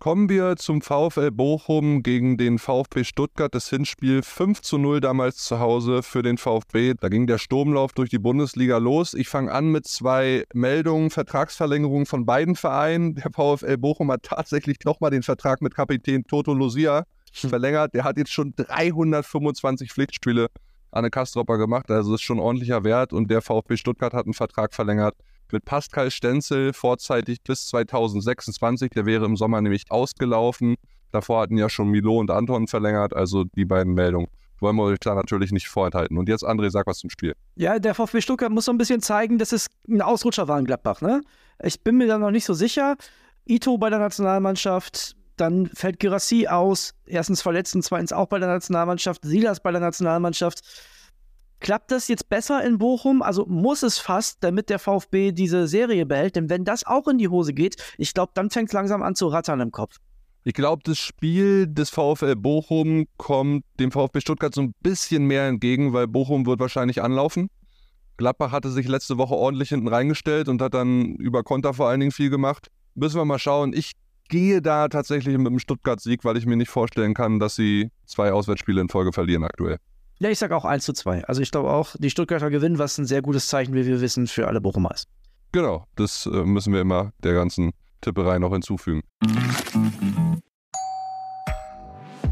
Kommen 0.02 0.30
wir 0.30 0.56
zum 0.56 0.82
VfL 0.82 1.30
Bochum 1.30 2.02
gegen 2.02 2.36
den 2.36 2.58
VfB 2.58 3.04
Stuttgart. 3.04 3.54
Das 3.54 3.70
Hinspiel 3.70 4.24
5 4.24 4.62
zu 4.62 4.80
0 4.80 5.00
damals 5.00 5.44
zu 5.44 5.60
Hause 5.60 6.02
für 6.02 6.24
den 6.24 6.40
VfB. 6.40 6.96
Da 7.00 7.08
ging 7.08 7.28
der 7.28 7.38
Sturmlauf 7.38 7.94
durch 7.94 8.10
die 8.10 8.18
Bundesliga 8.18 8.80
los. 8.80 9.14
Ich 9.14 9.30
fange 9.30 9.52
an 9.52 9.68
mit 9.68 9.86
zwei 9.86 10.46
Meldungen, 10.56 11.12
Vertragsverlängerungen 11.12 12.08
von 12.08 12.26
beiden 12.26 12.56
Vereinen. 12.56 13.14
Der 13.14 13.30
VfL 13.32 13.78
Bochum 13.78 14.12
hat 14.12 14.24
tatsächlich 14.24 14.78
nochmal 14.86 15.12
den 15.12 15.22
Vertrag 15.22 15.62
mit 15.62 15.76
Kapitän 15.76 16.26
Toto 16.26 16.56
Lucia 16.56 17.06
hm. 17.40 17.52
verlängert. 17.52 17.94
Der 17.94 18.04
hat 18.04 18.18
jetzt 18.18 18.32
schon 18.32 18.56
325 18.56 19.94
Pflichtspiele 19.94 20.48
Anne 20.90 21.12
Kastropper 21.12 21.60
gemacht. 21.60 21.92
Also 21.92 22.16
ist 22.16 22.24
schon 22.24 22.40
ordentlicher 22.40 22.84
Wert 22.84 23.14
und 23.14 23.30
der 23.30 23.44
VfB 23.44 23.78
Stuttgart 23.78 24.14
hat 24.14 24.26
einen 24.26 24.34
Vertrag 24.34 24.74
verlängert 24.74 25.14
mit 25.54 25.66
Pascal 25.66 26.12
Stenzel 26.12 26.74
vorzeitig 26.74 27.42
bis 27.44 27.68
2026. 27.68 28.92
Der 28.92 29.06
wäre 29.06 29.26
im 29.26 29.36
Sommer 29.36 29.62
nämlich 29.62 29.86
ausgelaufen. 29.90 30.76
Davor 31.12 31.42
hatten 31.42 31.58
ja 31.58 31.70
schon 31.70 31.90
Milo 31.90 32.18
und 32.18 32.32
Anton 32.32 32.68
verlängert, 32.68 33.14
also 33.16 33.44
die 33.44 33.66
beiden 33.66 33.94
Meldungen 33.94 34.28
wollen 34.62 34.76
wir 34.76 34.84
euch 34.84 35.00
da 35.00 35.16
natürlich 35.16 35.52
nicht 35.52 35.68
vorenthalten. 35.68 36.18
Und 36.18 36.30
jetzt, 36.30 36.46
André, 36.46 36.70
sag 36.70 36.88
was 36.88 37.00
zum 37.00 37.10
Spiel. 37.10 37.34
Ja, 37.56 37.80
der 37.80 37.96
VfB 37.96 38.22
Stuttgart 38.22 38.52
muss 38.52 38.66
so 38.66 38.72
ein 38.72 38.78
bisschen 38.78 39.02
zeigen, 39.02 39.38
dass 39.38 39.52
es 39.52 39.68
ein 39.88 40.02
Ausrutscher 40.02 40.48
war 40.48 40.60
in 40.60 40.66
Gladbach. 40.66 41.02
Ne? 41.02 41.22
Ich 41.64 41.84
bin 41.84 41.98
mir 41.98 42.08
da 42.08 42.18
noch 42.18 42.32
nicht 42.32 42.46
so 42.46 42.54
sicher. 42.54 42.96
Ito 43.46 43.78
bei 43.78 43.90
der 43.90 44.00
Nationalmannschaft, 44.00 45.16
dann 45.36 45.68
fällt 45.68 46.00
Girassi 46.00 46.48
aus. 46.48 46.94
Erstens 47.06 47.42
verletzt 47.42 47.76
und 47.76 47.82
zweitens 47.82 48.14
auch 48.14 48.28
bei 48.28 48.40
der 48.40 48.48
Nationalmannschaft. 48.48 49.26
Silas 49.26 49.60
bei 49.60 49.72
der 49.72 49.82
Nationalmannschaft. 49.82 50.62
Klappt 51.62 51.92
das 51.92 52.08
jetzt 52.08 52.28
besser 52.28 52.64
in 52.66 52.80
Bochum? 52.80 53.22
Also 53.22 53.46
muss 53.46 53.84
es 53.84 54.00
fast, 54.00 54.44
damit 54.44 54.70
der 54.70 54.80
VfB 54.80 55.32
diese 55.32 55.68
Serie 55.68 56.08
behält. 56.08 56.36
Denn 56.36 56.50
wenn 56.50 56.66
das 56.66 56.86
auch 56.86 57.08
in 57.08 57.20
die 57.20 57.28
Hose 57.30 57.54
geht, 57.54 57.76
ich 58.00 58.16
glaube, 58.16 58.32
dann 58.34 58.50
fängt 58.50 58.70
es 58.70 58.74
langsam 58.74 59.04
an 59.04 59.14
zu 59.14 59.28
rattern 59.28 59.60
im 59.62 59.72
Kopf. 59.72 59.98
Ich 60.44 60.56
glaube, 60.56 60.82
das 60.84 60.98
Spiel 60.98 61.68
des 61.68 61.92
VfL 61.92 62.36
Bochum 62.36 63.06
kommt 63.18 63.64
dem 63.80 63.92
VfB 63.92 64.22
Stuttgart 64.22 64.56
so 64.56 64.62
ein 64.62 64.74
bisschen 64.80 65.26
mehr 65.26 65.48
entgegen, 65.48 65.94
weil 65.94 66.08
Bochum 66.08 66.48
wird 66.48 66.60
wahrscheinlich 66.60 67.04
anlaufen. 67.04 67.48
Gladbach 68.18 68.52
hatte 68.52 68.72
sich 68.72 68.88
letzte 68.88 69.20
Woche 69.20 69.36
ordentlich 69.36 69.70
hinten 69.70 69.88
reingestellt 69.88 70.48
und 70.48 70.64
hat 70.64 70.74
dann 70.74 71.14
über 71.18 71.44
Konter 71.44 71.76
vor 71.76 71.90
allen 71.90 72.00
Dingen 72.00 72.12
viel 72.12 72.32
gemacht. 72.32 72.70
Müssen 72.96 73.18
wir 73.18 73.26
mal 73.26 73.38
schauen. 73.38 73.72
Ich 73.74 73.92
gehe 74.30 74.64
da 74.64 74.88
tatsächlich 74.88 75.38
mit 75.38 75.48
dem 75.48 75.60
Stuttgart-Sieg, 75.60 76.24
weil 76.24 76.38
ich 76.38 76.48
mir 76.48 76.58
nicht 76.58 76.72
vorstellen 76.72 77.14
kann, 77.14 77.38
dass 77.38 77.56
sie 77.56 77.92
zwei 78.08 78.32
Auswärtsspiele 78.32 78.82
in 78.82 78.90
Folge 78.90 79.14
verlieren 79.14 79.44
aktuell. 79.44 79.78
Ja, 80.22 80.30
ich 80.30 80.38
sage 80.38 80.56
auch 80.56 80.66
1 80.66 80.86
zu 80.86 80.94
2. 80.94 81.24
Also 81.24 81.42
ich 81.42 81.50
glaube 81.50 81.72
auch, 81.72 81.96
die 81.98 82.12
Stuttgarter 82.12 82.52
gewinnen, 82.52 82.78
was 82.78 82.96
ein 83.00 83.08
sehr 83.08 83.24
gutes 83.24 83.48
Zeichen, 83.48 83.74
wie 83.74 83.88
wir 83.88 84.02
wissen, 84.02 84.28
für 84.28 84.48
alle 84.48 84.62
Bochumer 84.62 84.92
ist. 84.94 85.08
Genau, 85.52 85.86
das 85.96 86.28
äh, 86.28 86.44
müssen 86.44 86.74
wir 86.74 86.82
immer 86.82 87.12
der 87.24 87.34
ganzen 87.34 87.72
Tipperei 88.02 88.38
noch 88.38 88.52
hinzufügen. 88.52 89.02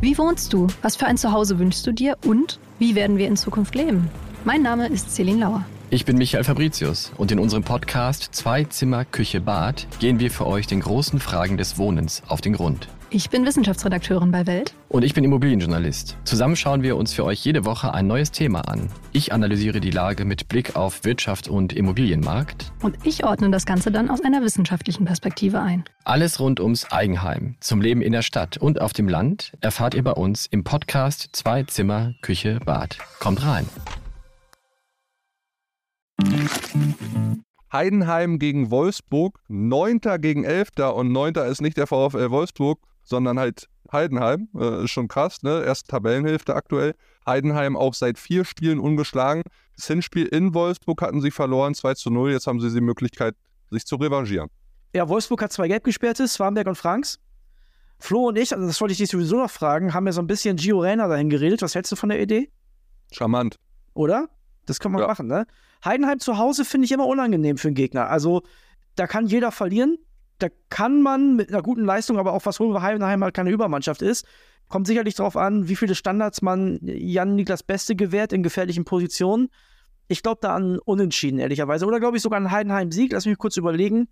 Wie 0.02 0.16
wohnst 0.20 0.54
du? 0.54 0.68
Was 0.84 0.98
für 0.98 1.08
ein 1.08 1.18
Zuhause 1.18 1.58
wünschst 1.58 1.88
du 1.88 1.92
dir? 1.92 2.16
Und 2.24 2.60
wie 2.78 2.94
werden 2.94 3.18
wir 3.18 3.28
in 3.28 3.36
Zukunft 3.36 3.74
leben? 3.74 4.08
Mein 4.46 4.62
Name 4.62 4.88
ist 4.88 5.16
Celine 5.16 5.40
Lauer. 5.40 5.66
Ich 5.90 6.06
bin 6.06 6.20
Michael 6.20 6.44
Fabricius 6.44 7.12
und 7.18 7.32
in 7.32 7.40
unserem 7.40 7.64
Podcast 7.64 8.30
Zwei 8.34 8.66
Zimmer, 8.66 9.04
Küche, 9.04 9.42
Bad 9.42 9.88
gehen 9.98 10.20
wir 10.20 10.30
für 10.30 10.46
euch 10.46 10.68
den 10.68 10.82
großen 10.82 11.20
Fragen 11.20 11.58
des 11.58 11.80
Wohnens 11.80 12.22
auf 12.28 12.40
den 12.40 12.54
Grund. 12.54 12.88
Ich 13.12 13.32
bin 13.32 13.44
Wissenschaftsredakteurin 13.44 14.30
bei 14.30 14.46
Welt. 14.46 14.76
Und 14.88 15.04
ich 15.04 15.16
bin 15.16 15.24
Immobilienjournalist. 15.24 16.16
Zusammen 16.26 16.56
schauen 16.56 16.84
wir 16.84 16.96
uns 16.96 17.12
für 17.12 17.26
euch 17.26 17.44
jede 17.44 17.66
Woche 17.66 17.92
ein 17.92 18.06
neues 18.06 18.30
Thema 18.30 18.68
an. 18.68 18.88
Ich 19.14 19.34
analysiere 19.34 19.80
die 19.80 19.90
Lage 19.90 20.26
mit 20.26 20.48
Blick 20.48 20.76
auf 20.76 21.06
Wirtschaft 21.06 21.48
und 21.48 21.74
Immobilienmarkt. 21.74 22.72
Und 22.84 22.98
ich 23.04 23.24
ordne 23.24 23.50
das 23.50 23.66
Ganze 23.66 23.92
dann 23.92 24.12
aus 24.12 24.24
einer 24.24 24.44
wissenschaftlichen 24.44 25.06
Perspektive 25.06 25.60
ein. 25.60 25.86
Alles 26.04 26.40
rund 26.40 26.60
ums 26.60 26.92
Eigenheim, 26.92 27.56
zum 27.62 27.82
Leben 27.82 28.04
in 28.04 28.12
der 28.12 28.22
Stadt 28.22 28.58
und 28.58 28.80
auf 28.80 28.94
dem 28.94 29.08
Land 29.08 29.54
erfahrt 29.60 29.96
ihr 29.96 30.04
bei 30.04 30.14
uns 30.14 30.46
im 30.46 30.64
Podcast 30.64 31.30
Zwei 31.32 31.64
Zimmer, 31.64 32.14
Küche, 32.22 32.60
Bad. 32.64 33.00
Kommt 33.20 33.44
rein. 33.44 33.66
Heidenheim 37.74 38.38
gegen 38.38 38.70
Wolfsburg, 38.70 39.40
9. 39.48 40.00
gegen 40.20 40.44
11. 40.44 40.70
und 40.94 41.12
9. 41.12 41.34
ist 41.50 41.62
nicht 41.62 41.78
der 41.78 41.88
VfL 41.88 42.30
Wolfsburg, 42.30 42.80
sondern 43.10 43.40
halt 43.40 43.68
Heidenheim. 43.92 44.48
Äh, 44.56 44.84
ist 44.86 44.92
schon 44.92 45.08
krass, 45.08 45.42
ne? 45.44 45.64
Erste 45.64 45.88
Tabellenhälfte 45.88 46.56
aktuell. 46.56 46.96
Heidenheim 47.26 47.76
auch 47.76 47.94
seit 47.94 48.18
vier 48.18 48.46
Spielen 48.46 48.80
ungeschlagen. 48.80 49.42
Das 49.76 49.88
Hinspiel 49.88 50.26
in 50.28 50.54
Wolfsburg 50.54 51.02
hatten 51.02 51.22
sie 51.22 51.32
verloren, 51.32 51.74
2 51.74 51.96
zu 51.96 52.10
0. 52.10 52.32
Jetzt 52.32 52.48
haben 52.48 52.60
sie 52.60 52.72
die 52.72 52.82
Möglichkeit, 52.82 53.36
sich 53.72 53.86
zu 53.86 53.96
revanchieren. 53.98 54.50
Ja, 54.96 55.08
Wolfsburg 55.10 55.42
hat 55.44 55.52
zwei 55.52 55.68
Gelbgesperrte, 55.68 56.28
Swanberg 56.28 56.68
und 56.68 56.76
Franks. 56.76 57.20
Flo 58.00 58.28
und 58.30 58.38
ich, 58.38 58.54
also 58.54 58.66
das 58.66 58.80
wollte 58.80 58.94
ich 58.94 58.98
dich 58.98 59.10
sowieso 59.10 59.38
noch 59.38 59.52
fragen, 59.52 59.94
haben 59.94 60.06
ja 60.06 60.14
so 60.14 60.22
ein 60.22 60.28
bisschen 60.28 60.56
Gio 60.56 60.80
Reyna 60.80 61.08
dahin 61.08 61.30
geredet. 61.30 61.62
Was 61.62 61.76
hältst 61.76 61.92
du 61.92 61.96
von 61.96 62.10
der 62.10 62.22
Idee? 62.22 62.50
Charmant. 63.12 63.58
Oder? 63.94 64.30
Das 64.66 64.80
kann 64.80 64.92
man 64.92 65.02
Ja. 65.02 65.08
machen, 65.08 65.28
ne? 65.28 65.46
Heidenheim 65.84 66.20
zu 66.20 66.38
Hause 66.38 66.64
finde 66.66 66.86
ich 66.86 66.92
immer 66.92 67.06
unangenehm 67.06 67.58
für 67.58 67.68
einen 67.68 67.76
Gegner. 67.76 68.10
Also, 68.10 68.42
da 68.96 69.06
kann 69.08 69.28
jeder 69.28 69.52
verlieren. 69.52 69.98
Da 70.40 70.48
kann 70.70 71.02
man 71.02 71.36
mit 71.36 71.50
einer 71.50 71.62
guten 71.62 71.86
Leistung, 71.86 72.18
aber 72.18 72.34
auch 72.34 72.46
was 72.46 72.60
holen, 72.60 72.74
weil 72.74 72.82
Heidenheim 72.82 73.24
halt 73.24 73.34
keine 73.34 73.52
Übermannschaft 73.52 74.02
ist. 74.02 74.26
Kommt 74.70 74.88
sicherlich 74.88 75.16
darauf 75.16 75.36
an, 75.36 75.68
wie 75.68 75.76
viele 75.76 75.96
Standards 75.96 76.42
man 76.42 76.80
Jan-Niklas 76.82 77.64
Beste 77.64 77.96
gewährt 77.96 78.34
in 78.34 78.44
gefährlichen 78.44 78.86
Positionen. 78.86 79.50
Ich 80.08 80.24
glaube 80.24 80.40
da 80.42 80.56
an 80.56 80.80
Unentschieden, 80.80 81.40
ehrlicherweise. 81.40 81.86
Oder 81.86 82.00
glaube 82.00 82.18
ich 82.18 82.24
sogar 82.24 82.38
an 82.38 82.52
Heidenheim-Sieg. 82.52 83.12
Lass 83.12 83.26
mich 83.26 83.38
kurz 83.38 83.58
überlegen. 83.58 84.08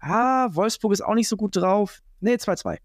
Ah, 0.00 0.48
Wolfsburg 0.52 0.92
ist 0.92 1.00
auch 1.00 1.14
nicht 1.14 1.28
so 1.28 1.36
gut 1.36 1.56
drauf. 1.56 2.00
Nee, 2.20 2.34
2-2. 2.34 2.78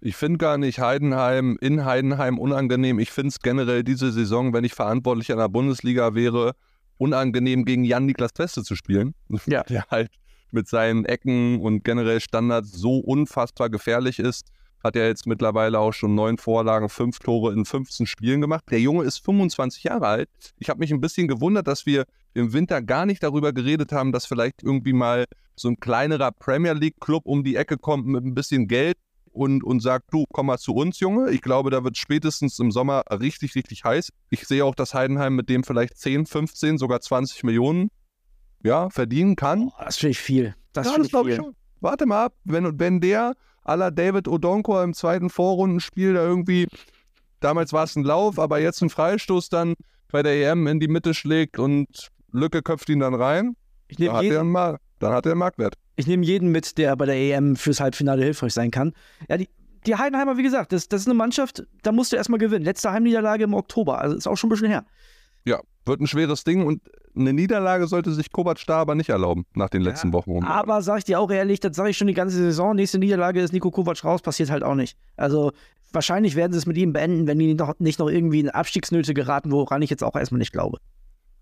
Ich 0.00 0.16
finde 0.16 0.38
gar 0.38 0.56
nicht 0.56 0.78
Heidenheim 0.78 1.58
in 1.60 1.84
Heidenheim 1.84 2.38
unangenehm. 2.38 2.98
Ich 2.98 3.10
finde 3.10 3.28
es 3.28 3.40
generell 3.40 3.84
diese 3.84 4.10
Saison, 4.12 4.54
wenn 4.54 4.64
ich 4.64 4.72
verantwortlich 4.72 5.30
an 5.30 5.38
der 5.38 5.48
Bundesliga 5.48 6.14
wäre, 6.14 6.54
unangenehm 6.96 7.64
gegen 7.64 7.84
Jan-Niklas 7.84 8.32
Beste 8.32 8.62
zu 8.62 8.76
spielen. 8.76 9.14
Ja. 9.46 9.62
Der 9.68 9.84
halt 9.90 10.10
mit 10.52 10.68
seinen 10.68 11.04
Ecken 11.04 11.60
und 11.60 11.84
generell 11.84 12.20
Standards 12.20 12.72
so 12.72 12.98
unfassbar 12.98 13.70
gefährlich 13.70 14.18
ist. 14.18 14.48
Hat 14.82 14.96
er 14.96 15.08
jetzt 15.08 15.26
mittlerweile 15.26 15.78
auch 15.78 15.92
schon 15.92 16.14
neun 16.14 16.38
Vorlagen, 16.38 16.88
fünf 16.88 17.18
Tore 17.18 17.52
in 17.52 17.64
15 17.66 18.06
Spielen 18.06 18.40
gemacht. 18.40 18.64
Der 18.70 18.80
Junge 18.80 19.04
ist 19.04 19.18
25 19.18 19.84
Jahre 19.84 20.06
alt. 20.06 20.28
Ich 20.58 20.70
habe 20.70 20.80
mich 20.80 20.90
ein 20.90 21.02
bisschen 21.02 21.28
gewundert, 21.28 21.66
dass 21.66 21.84
wir 21.84 22.04
im 22.32 22.52
Winter 22.52 22.80
gar 22.80 23.04
nicht 23.04 23.22
darüber 23.22 23.52
geredet 23.52 23.92
haben, 23.92 24.12
dass 24.12 24.24
vielleicht 24.24 24.62
irgendwie 24.62 24.94
mal 24.94 25.26
so 25.54 25.68
ein 25.68 25.78
kleinerer 25.78 26.32
Premier 26.32 26.72
League-Club 26.72 27.26
um 27.26 27.44
die 27.44 27.56
Ecke 27.56 27.76
kommt 27.76 28.06
mit 28.06 28.24
ein 28.24 28.34
bisschen 28.34 28.68
Geld 28.68 28.96
und, 29.32 29.62
und 29.62 29.80
sagt, 29.80 30.12
du, 30.12 30.24
komm 30.32 30.46
mal 30.46 30.58
zu 30.58 30.74
uns, 30.74 31.00
Junge. 31.00 31.30
Ich 31.30 31.42
glaube, 31.42 31.70
da 31.70 31.84
wird 31.84 31.96
spätestens 31.96 32.58
im 32.58 32.70
Sommer 32.70 33.02
richtig, 33.10 33.54
richtig 33.54 33.84
heiß. 33.84 34.10
Ich 34.30 34.46
sehe 34.46 34.64
auch, 34.64 34.74
dass 34.74 34.94
Heidenheim 34.94 35.36
mit 35.36 35.48
dem 35.48 35.62
vielleicht 35.62 35.98
10, 35.98 36.26
15, 36.26 36.78
sogar 36.78 37.00
20 37.00 37.44
Millionen 37.44 37.90
ja, 38.62 38.90
verdienen 38.90 39.36
kann. 39.36 39.68
Oh, 39.68 39.84
das 39.84 39.96
finde 39.96 40.12
ich 40.12 40.18
viel. 40.18 40.54
Das 40.72 40.86
ja, 40.86 40.92
finde 40.92 41.06
ich 41.06 41.12
glaube 41.12 41.30
viel. 41.30 41.38
ich 41.38 41.44
schon. 41.44 41.54
Warte 41.80 42.06
mal 42.06 42.26
ab, 42.26 42.34
wenn, 42.44 42.78
wenn 42.78 43.00
der 43.00 43.34
à 43.64 43.76
la 43.76 43.90
David 43.90 44.28
Odonko 44.28 44.82
im 44.82 44.92
zweiten 44.94 45.30
Vorrundenspiel 45.30 46.14
da 46.14 46.22
irgendwie, 46.22 46.66
damals 47.40 47.72
war 47.72 47.84
es 47.84 47.96
ein 47.96 48.04
Lauf, 48.04 48.38
aber 48.38 48.60
jetzt 48.60 48.82
ein 48.82 48.90
Freistoß 48.90 49.48
dann 49.48 49.74
bei 50.10 50.22
der 50.22 50.50
EM 50.50 50.66
in 50.66 50.80
die 50.80 50.88
Mitte 50.88 51.14
schlägt 51.14 51.58
und 51.58 52.10
Lücke 52.32 52.62
köpft 52.62 52.88
ihn 52.88 53.00
dann 53.00 53.14
rein, 53.14 53.56
Ich 53.88 53.96
dann 53.96 54.12
hat, 54.12 54.22
jeden, 54.22 54.34
er 54.34 54.40
einen 54.40 54.50
Mar- 54.52 54.78
dann 54.98 55.12
hat 55.12 55.24
er 55.26 55.32
einen 55.32 55.38
Marktwert. 55.38 55.74
Ich 55.96 56.06
nehme 56.06 56.24
jeden 56.24 56.50
mit, 56.50 56.78
der 56.78 56.96
bei 56.96 57.06
der 57.06 57.16
EM 57.16 57.56
fürs 57.56 57.80
Halbfinale 57.80 58.22
hilfreich 58.24 58.52
sein 58.54 58.70
kann. 58.70 58.92
Ja, 59.28 59.36
die, 59.36 59.48
die 59.86 59.96
Heidenheimer, 59.96 60.36
wie 60.36 60.42
gesagt, 60.42 60.72
das, 60.72 60.88
das 60.88 61.02
ist 61.02 61.06
eine 61.06 61.14
Mannschaft, 61.14 61.64
da 61.82 61.92
musst 61.92 62.12
du 62.12 62.16
erstmal 62.16 62.38
gewinnen. 62.38 62.64
Letzte 62.64 62.92
Heimniederlage 62.92 63.44
im 63.44 63.54
Oktober, 63.54 63.98
also 64.00 64.16
ist 64.16 64.26
auch 64.26 64.36
schon 64.36 64.48
ein 64.48 64.52
bisschen 64.52 64.68
her. 64.68 64.84
Ja, 65.44 65.60
wird 65.90 66.00
ein 66.00 66.06
schweres 66.06 66.44
Ding 66.44 66.64
und 66.64 66.80
eine 67.14 67.34
Niederlage 67.34 67.86
sollte 67.86 68.12
sich 68.12 68.32
Kovac 68.32 68.64
da 68.66 68.78
aber 68.78 68.94
nicht 68.94 69.10
erlauben 69.10 69.44
nach 69.54 69.68
den 69.68 69.82
letzten 69.82 70.12
Wochen. 70.14 70.42
Aber 70.44 70.80
sag 70.80 70.98
ich 70.98 71.04
dir 71.04 71.20
auch 71.20 71.30
ehrlich, 71.30 71.60
das 71.60 71.76
sage 71.76 71.90
ich 71.90 71.98
schon 71.98 72.06
die 72.06 72.14
ganze 72.14 72.36
Saison. 72.36 72.74
Nächste 72.74 72.98
Niederlage 72.98 73.40
ist 73.40 73.52
Nico 73.52 73.70
Kovac 73.70 74.02
raus, 74.04 74.22
passiert 74.22 74.50
halt 74.50 74.62
auch 74.62 74.74
nicht. 74.74 74.96
Also 75.16 75.52
wahrscheinlich 75.92 76.36
werden 76.36 76.52
sie 76.52 76.58
es 76.58 76.66
mit 76.66 76.78
ihm 76.78 76.92
beenden, 76.92 77.26
wenn 77.26 77.38
die 77.38 77.54
noch, 77.54 77.78
nicht 77.78 77.98
noch 77.98 78.08
irgendwie 78.08 78.40
in 78.40 78.48
Abstiegsnöte 78.48 79.12
geraten, 79.12 79.50
woran 79.50 79.82
ich 79.82 79.90
jetzt 79.90 80.04
auch 80.04 80.16
erstmal 80.16 80.38
nicht 80.38 80.52
glaube. 80.52 80.78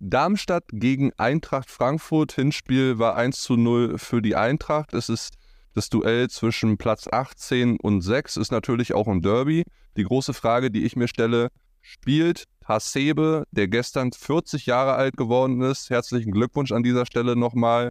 Darmstadt 0.01 0.65
gegen 0.73 1.13
Eintracht 1.17 1.71
Frankfurt. 1.71 2.33
Hinspiel 2.33 2.99
war 2.99 3.17
1 3.17 3.43
zu 3.43 3.57
0 3.57 3.99
für 3.99 4.23
die 4.23 4.37
Eintracht. 4.37 4.95
Es 4.95 5.09
ist 5.09 5.35
das 5.75 5.91
Duell 5.91 6.29
zwischen 6.29 6.79
Platz 6.79 7.09
18 7.11 7.79
und 7.81 8.01
6, 8.01 8.37
ist 8.37 8.51
natürlich 8.51 8.95
auch 8.95 9.07
ein 9.07 9.23
Derby. 9.23 9.65
Die 9.97 10.05
große 10.05 10.35
Frage, 10.35 10.71
die 10.71 10.85
ich 10.85 10.97
mir 10.97 11.09
stelle, 11.09 11.49
spielt 11.83 12.45
Hasebe, 12.69 13.45
der 13.51 13.67
gestern 13.69 14.13
40 14.13 14.67
Jahre 14.67 14.95
alt 14.95 15.17
geworden 15.17 15.63
ist, 15.63 15.91
herzlichen 15.91 16.33
Glückwunsch 16.33 16.71
an 16.73 16.83
dieser 16.83 17.07
Stelle 17.07 17.35
nochmal. 17.35 17.91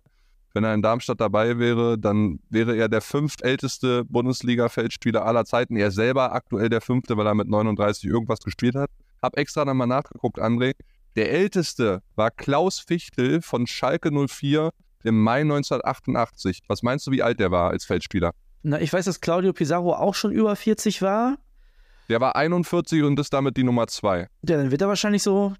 Wenn 0.53 0.63
er 0.63 0.73
in 0.73 0.81
Darmstadt 0.81 1.19
dabei 1.19 1.59
wäre, 1.59 1.97
dann 1.97 2.39
wäre 2.49 2.75
er 2.75 2.87
der 2.87 3.01
fünftälteste 3.01 4.05
Bundesliga-Feldspieler 4.05 5.25
aller 5.25 5.45
Zeiten. 5.45 5.75
Er 5.75 5.91
selber 5.91 6.33
aktuell 6.33 6.69
der 6.69 6.81
fünfte, 6.81 7.17
weil 7.17 7.27
er 7.27 7.35
mit 7.35 7.47
39 7.47 8.05
irgendwas 8.05 8.39
gespielt 8.39 8.75
hat. 8.75 8.89
Hab 9.21 9.37
extra 9.37 9.65
nochmal 9.65 9.87
nachgeguckt, 9.87 10.39
André. 10.39 10.73
Der 11.15 11.31
älteste 11.31 12.01
war 12.15 12.31
Klaus 12.31 12.79
Fichtel 12.79 13.41
von 13.41 13.67
Schalke 13.67 14.11
04 14.11 14.71
im 15.03 15.21
Mai 15.21 15.41
1988. 15.41 16.61
Was 16.67 16.83
meinst 16.83 17.07
du, 17.07 17.11
wie 17.11 17.23
alt 17.23 17.39
der 17.39 17.51
war 17.51 17.71
als 17.71 17.85
Feldspieler? 17.85 18.31
Na, 18.63 18.79
ich 18.79 18.91
weiß, 18.91 19.05
dass 19.05 19.21
Claudio 19.21 19.53
Pizarro 19.53 19.93
auch 19.93 20.15
schon 20.15 20.31
über 20.31 20.55
40 20.55 21.01
war. 21.01 21.37
Der 22.09 22.21
war 22.21 22.35
41 22.35 23.03
und 23.03 23.19
ist 23.19 23.33
damit 23.33 23.57
die 23.57 23.63
Nummer 23.63 23.87
2. 23.87 24.19
Ja, 24.19 24.27
dann 24.41 24.71
wird 24.71 24.81
er 24.81 24.87
wahrscheinlich 24.87 25.23
so, 25.23 25.53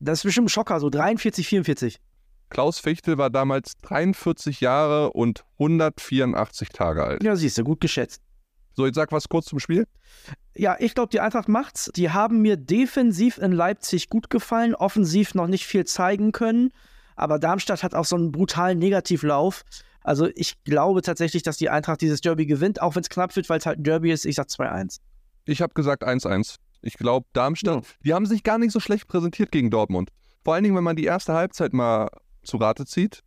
das 0.00 0.20
ist 0.20 0.24
bestimmt 0.24 0.46
ein 0.46 0.50
Schocker, 0.50 0.80
so 0.80 0.90
43, 0.90 1.46
44. 1.46 1.98
Klaus 2.48 2.78
Fichtel 2.78 3.18
war 3.18 3.30
damals 3.30 3.78
43 3.78 4.60
Jahre 4.60 5.12
und 5.12 5.44
184 5.58 6.68
Tage 6.70 7.04
alt. 7.04 7.22
Ja, 7.22 7.34
siehst 7.36 7.56
du, 7.58 7.64
gut 7.64 7.80
geschätzt. 7.80 8.20
So, 8.74 8.86
jetzt 8.86 8.94
sag 8.94 9.12
was 9.12 9.28
kurz 9.28 9.46
zum 9.46 9.58
Spiel. 9.58 9.86
Ja, 10.54 10.76
ich 10.78 10.94
glaube, 10.94 11.10
die 11.10 11.20
Eintracht 11.20 11.48
macht's. 11.48 11.90
Die 11.94 12.10
haben 12.10 12.40
mir 12.40 12.56
defensiv 12.56 13.38
in 13.38 13.52
Leipzig 13.52 14.08
gut 14.08 14.30
gefallen, 14.30 14.74
offensiv 14.74 15.34
noch 15.34 15.46
nicht 15.46 15.66
viel 15.66 15.84
zeigen 15.84 16.32
können. 16.32 16.72
Aber 17.16 17.38
Darmstadt 17.38 17.82
hat 17.82 17.94
auch 17.94 18.04
so 18.04 18.16
einen 18.16 18.32
brutalen 18.32 18.78
Negativlauf. 18.78 19.62
Also 20.02 20.28
ich 20.34 20.62
glaube 20.64 21.02
tatsächlich, 21.02 21.42
dass 21.42 21.58
die 21.58 21.70
Eintracht 21.70 22.00
dieses 22.00 22.20
Derby 22.20 22.46
gewinnt, 22.46 22.80
auch 22.80 22.94
wenn 22.94 23.02
es 23.02 23.08
knapp 23.08 23.36
wird, 23.36 23.48
weil 23.48 23.58
es 23.58 23.66
halt 23.66 23.78
ein 23.78 23.84
Derby 23.84 24.10
ist. 24.10 24.24
Ich 24.24 24.36
sag 24.36 24.48
2-1. 24.48 24.98
Ich 25.44 25.60
habe 25.62 25.74
gesagt 25.74 26.06
1-1. 26.06 26.56
Ich 26.82 26.94
glaube, 26.94 27.26
Darmstadt, 27.32 27.84
die 28.04 28.12
haben 28.14 28.26
sich 28.26 28.42
gar 28.42 28.58
nicht 28.58 28.72
so 28.72 28.80
schlecht 28.80 29.06
präsentiert 29.08 29.52
gegen 29.52 29.70
Dortmund. 29.70 30.10
Vor 30.44 30.54
allen 30.54 30.64
Dingen, 30.64 30.76
wenn 30.76 30.84
man 30.84 30.96
die 30.96 31.04
erste 31.04 31.32
Halbzeit 31.32 31.72
mal 31.72 32.08
zu 32.42 32.56
Rate 32.56 32.84
zieht. 32.86 33.20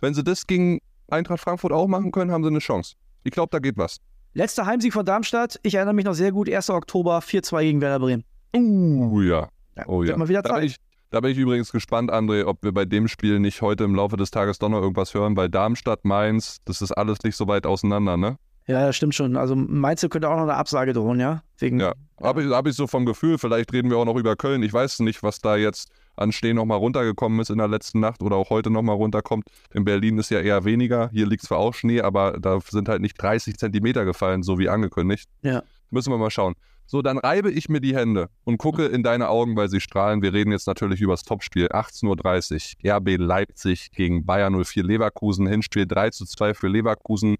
Wenn 0.00 0.14
sie 0.14 0.24
das 0.24 0.46
gegen 0.46 0.80
Eintracht 1.08 1.40
Frankfurt 1.40 1.72
auch 1.72 1.86
machen 1.86 2.10
können, 2.12 2.30
haben 2.32 2.42
sie 2.42 2.50
eine 2.50 2.58
Chance. 2.58 2.94
Ich 3.24 3.32
glaube, 3.32 3.48
da 3.50 3.58
geht 3.58 3.76
was. 3.76 3.98
Letzter 4.34 4.66
Heimsieg 4.66 4.92
von 4.92 5.06
Darmstadt. 5.06 5.58
Ich 5.62 5.74
erinnere 5.74 5.94
mich 5.94 6.04
noch 6.04 6.14
sehr 6.14 6.32
gut. 6.32 6.48
1. 6.50 6.70
Oktober 6.70 7.18
4-2 7.20 7.62
gegen 7.62 7.80
Werder 7.80 7.98
Bremen. 8.04 8.24
Uh, 8.54 9.22
ja. 9.22 9.48
Ja, 9.76 9.84
Oh 9.86 10.02
ja. 10.02 10.16
mal 10.16 10.28
wieder 10.28 10.42
Da 10.42 10.50
bin, 10.54 10.62
Zeit. 10.62 10.70
ich, 10.70 10.76
da 11.10 11.20
bin 11.20 11.30
ich 11.32 11.38
übrigens 11.38 11.70
gespannt, 11.72 12.12
André, 12.12 12.44
ob 12.44 12.62
wir 12.62 12.72
bei 12.72 12.84
dem 12.84 13.08
Spiel 13.08 13.38
nicht 13.38 13.62
heute 13.62 13.84
im 13.84 13.94
Laufe 13.94 14.16
des 14.16 14.30
Tages 14.30 14.58
doch 14.58 14.68
noch 14.68 14.80
irgendwas 14.80 15.14
hören, 15.14 15.36
weil 15.36 15.48
Darmstadt, 15.48 16.04
Mainz, 16.04 16.58
das 16.64 16.82
ist 16.82 16.92
alles 16.92 17.18
nicht 17.22 17.36
so 17.36 17.46
weit 17.46 17.66
auseinander, 17.66 18.16
ne? 18.16 18.36
Ja, 18.68 18.86
das 18.86 18.96
stimmt 18.96 19.14
schon. 19.14 19.36
Also 19.36 19.54
du, 19.54 20.08
könnte 20.10 20.28
auch 20.28 20.36
noch 20.36 20.42
eine 20.42 20.54
Absage 20.54 20.92
drohen, 20.92 21.18
ja? 21.18 21.42
Wegen, 21.58 21.80
Ja. 21.80 21.94
Habe 22.22 22.42
ich, 22.42 22.50
hab 22.50 22.66
ich 22.66 22.74
so 22.74 22.86
vom 22.86 23.06
Gefühl, 23.06 23.38
vielleicht 23.38 23.72
reden 23.72 23.90
wir 23.90 23.96
auch 23.96 24.04
noch 24.04 24.16
über 24.16 24.36
Köln. 24.36 24.62
Ich 24.62 24.72
weiß 24.72 25.00
nicht, 25.00 25.22
was 25.22 25.40
da 25.40 25.56
jetzt 25.56 25.90
an 26.16 26.32
Stehen 26.32 26.56
nochmal 26.56 26.78
runtergekommen 26.78 27.40
ist 27.40 27.48
in 27.48 27.58
der 27.58 27.68
letzten 27.68 28.00
Nacht 28.00 28.22
oder 28.22 28.36
auch 28.36 28.50
heute 28.50 28.70
nochmal 28.70 28.96
runterkommt. 28.96 29.44
In 29.72 29.84
Berlin 29.84 30.18
ist 30.18 30.30
ja 30.30 30.40
eher 30.40 30.64
weniger. 30.64 31.08
Hier 31.12 31.26
liegt 31.26 31.44
zwar 31.44 31.58
auch 31.58 31.72
Schnee, 31.72 32.02
aber 32.02 32.38
da 32.40 32.58
sind 32.60 32.88
halt 32.88 33.00
nicht 33.00 33.20
30 33.22 33.56
Zentimeter 33.56 34.04
gefallen, 34.04 34.42
so 34.42 34.58
wie 34.58 34.68
angekündigt. 34.68 35.28
Ja. 35.42 35.62
Müssen 35.90 36.12
wir 36.12 36.18
mal 36.18 36.30
schauen. 36.30 36.54
So, 36.90 37.02
dann 37.02 37.18
reibe 37.18 37.50
ich 37.50 37.68
mir 37.68 37.80
die 37.80 37.94
Hände 37.94 38.28
und 38.44 38.58
gucke 38.58 38.86
in 38.86 39.02
deine 39.02 39.28
Augen, 39.28 39.56
weil 39.56 39.68
sie 39.68 39.80
strahlen. 39.80 40.22
Wir 40.22 40.32
reden 40.32 40.52
jetzt 40.52 40.66
natürlich 40.66 41.00
über 41.00 41.12
das 41.12 41.22
Topspiel. 41.22 41.68
18.30 41.68 42.76
Uhr, 42.82 42.96
RB 42.96 43.16
Leipzig 43.18 43.90
gegen 43.92 44.24
Bayern 44.24 44.62
04 44.64 44.84
Leverkusen. 44.84 45.46
Hinspiel 45.46 45.86
3 45.86 46.10
zu 46.10 46.24
2 46.24 46.54
für 46.54 46.68
Leverkusen. 46.68 47.36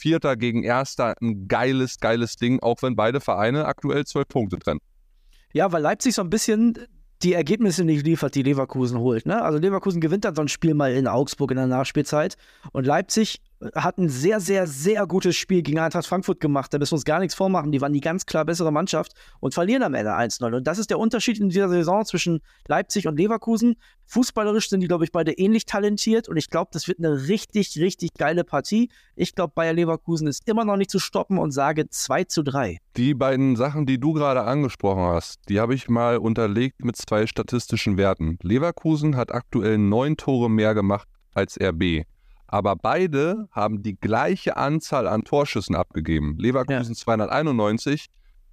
Vierter 0.00 0.36
gegen 0.36 0.62
Erster, 0.62 1.14
ein 1.20 1.46
geiles, 1.46 1.98
geiles 1.98 2.36
Ding, 2.36 2.60
auch 2.60 2.82
wenn 2.82 2.96
beide 2.96 3.20
Vereine 3.20 3.66
aktuell 3.66 4.06
zwölf 4.06 4.28
Punkte 4.28 4.58
trennen. 4.58 4.80
Ja, 5.52 5.70
weil 5.72 5.82
Leipzig 5.82 6.14
so 6.14 6.22
ein 6.22 6.30
bisschen 6.30 6.78
die 7.22 7.34
Ergebnisse 7.34 7.84
nicht 7.84 8.06
liefert, 8.06 8.34
die 8.34 8.42
Leverkusen 8.42 8.98
holt. 8.98 9.26
Ne? 9.26 9.42
Also 9.42 9.58
Leverkusen 9.58 10.00
gewinnt 10.00 10.24
dann 10.24 10.34
so 10.34 10.42
ein 10.42 10.48
Spiel 10.48 10.74
mal 10.74 10.92
in 10.92 11.06
Augsburg 11.06 11.50
in 11.50 11.58
der 11.58 11.66
Nachspielzeit 11.66 12.36
und 12.72 12.86
Leipzig 12.86 13.40
hat 13.74 13.98
ein 13.98 14.08
sehr, 14.08 14.40
sehr, 14.40 14.66
sehr 14.66 15.06
gutes 15.06 15.36
Spiel 15.36 15.62
gegen 15.62 15.78
Eintracht 15.78 16.06
Frankfurt 16.06 16.40
gemacht. 16.40 16.72
Da 16.72 16.78
müssen 16.78 16.92
wir 16.92 16.96
uns 16.96 17.04
gar 17.04 17.20
nichts 17.20 17.34
vormachen. 17.34 17.72
Die 17.72 17.80
waren 17.80 17.92
die 17.92 18.00
ganz 18.00 18.24
klar 18.24 18.44
bessere 18.44 18.72
Mannschaft 18.72 19.12
und 19.40 19.52
verlieren 19.52 19.82
am 19.82 19.94
Ende 19.94 20.12
1-0. 20.12 20.56
Und 20.56 20.66
das 20.66 20.78
ist 20.78 20.90
der 20.90 20.98
Unterschied 20.98 21.38
in 21.38 21.50
dieser 21.50 21.68
Saison 21.68 22.04
zwischen 22.04 22.40
Leipzig 22.68 23.06
und 23.06 23.18
Leverkusen. 23.18 23.76
Fußballerisch 24.06 24.70
sind 24.70 24.80
die, 24.80 24.88
glaube 24.88 25.04
ich, 25.04 25.12
beide 25.12 25.32
ähnlich 25.32 25.66
talentiert 25.66 26.28
und 26.28 26.36
ich 26.36 26.50
glaube, 26.50 26.70
das 26.72 26.88
wird 26.88 26.98
eine 26.98 27.28
richtig, 27.28 27.78
richtig 27.78 28.14
geile 28.14 28.44
Partie. 28.44 28.90
Ich 29.14 29.34
glaube, 29.34 29.52
Bayer 29.54 29.72
Leverkusen 29.72 30.26
ist 30.26 30.48
immer 30.48 30.64
noch 30.64 30.76
nicht 30.76 30.90
zu 30.90 30.98
stoppen 30.98 31.38
und 31.38 31.52
sage 31.52 31.88
2 31.88 32.24
zu 32.24 32.42
3. 32.42 32.78
Die 32.96 33.14
beiden 33.14 33.56
Sachen, 33.56 33.86
die 33.86 34.00
du 34.00 34.12
gerade 34.14 34.42
angesprochen 34.42 35.02
hast, 35.02 35.38
die 35.48 35.60
habe 35.60 35.74
ich 35.74 35.88
mal 35.88 36.16
unterlegt 36.16 36.84
mit 36.84 36.96
zwei 36.96 37.26
statistischen 37.26 37.96
Werten. 37.98 38.38
Leverkusen 38.42 39.16
hat 39.16 39.32
aktuell 39.32 39.78
neun 39.78 40.16
Tore 40.16 40.50
mehr 40.50 40.74
gemacht 40.74 41.06
als 41.32 41.56
RB. 41.60 42.04
Aber 42.52 42.74
beide 42.74 43.48
haben 43.52 43.84
die 43.84 43.94
gleiche 43.94 44.56
Anzahl 44.56 45.06
an 45.06 45.22
Torschüssen 45.22 45.76
abgegeben. 45.76 46.36
Leverkusen 46.36 46.96
291, 46.96 48.06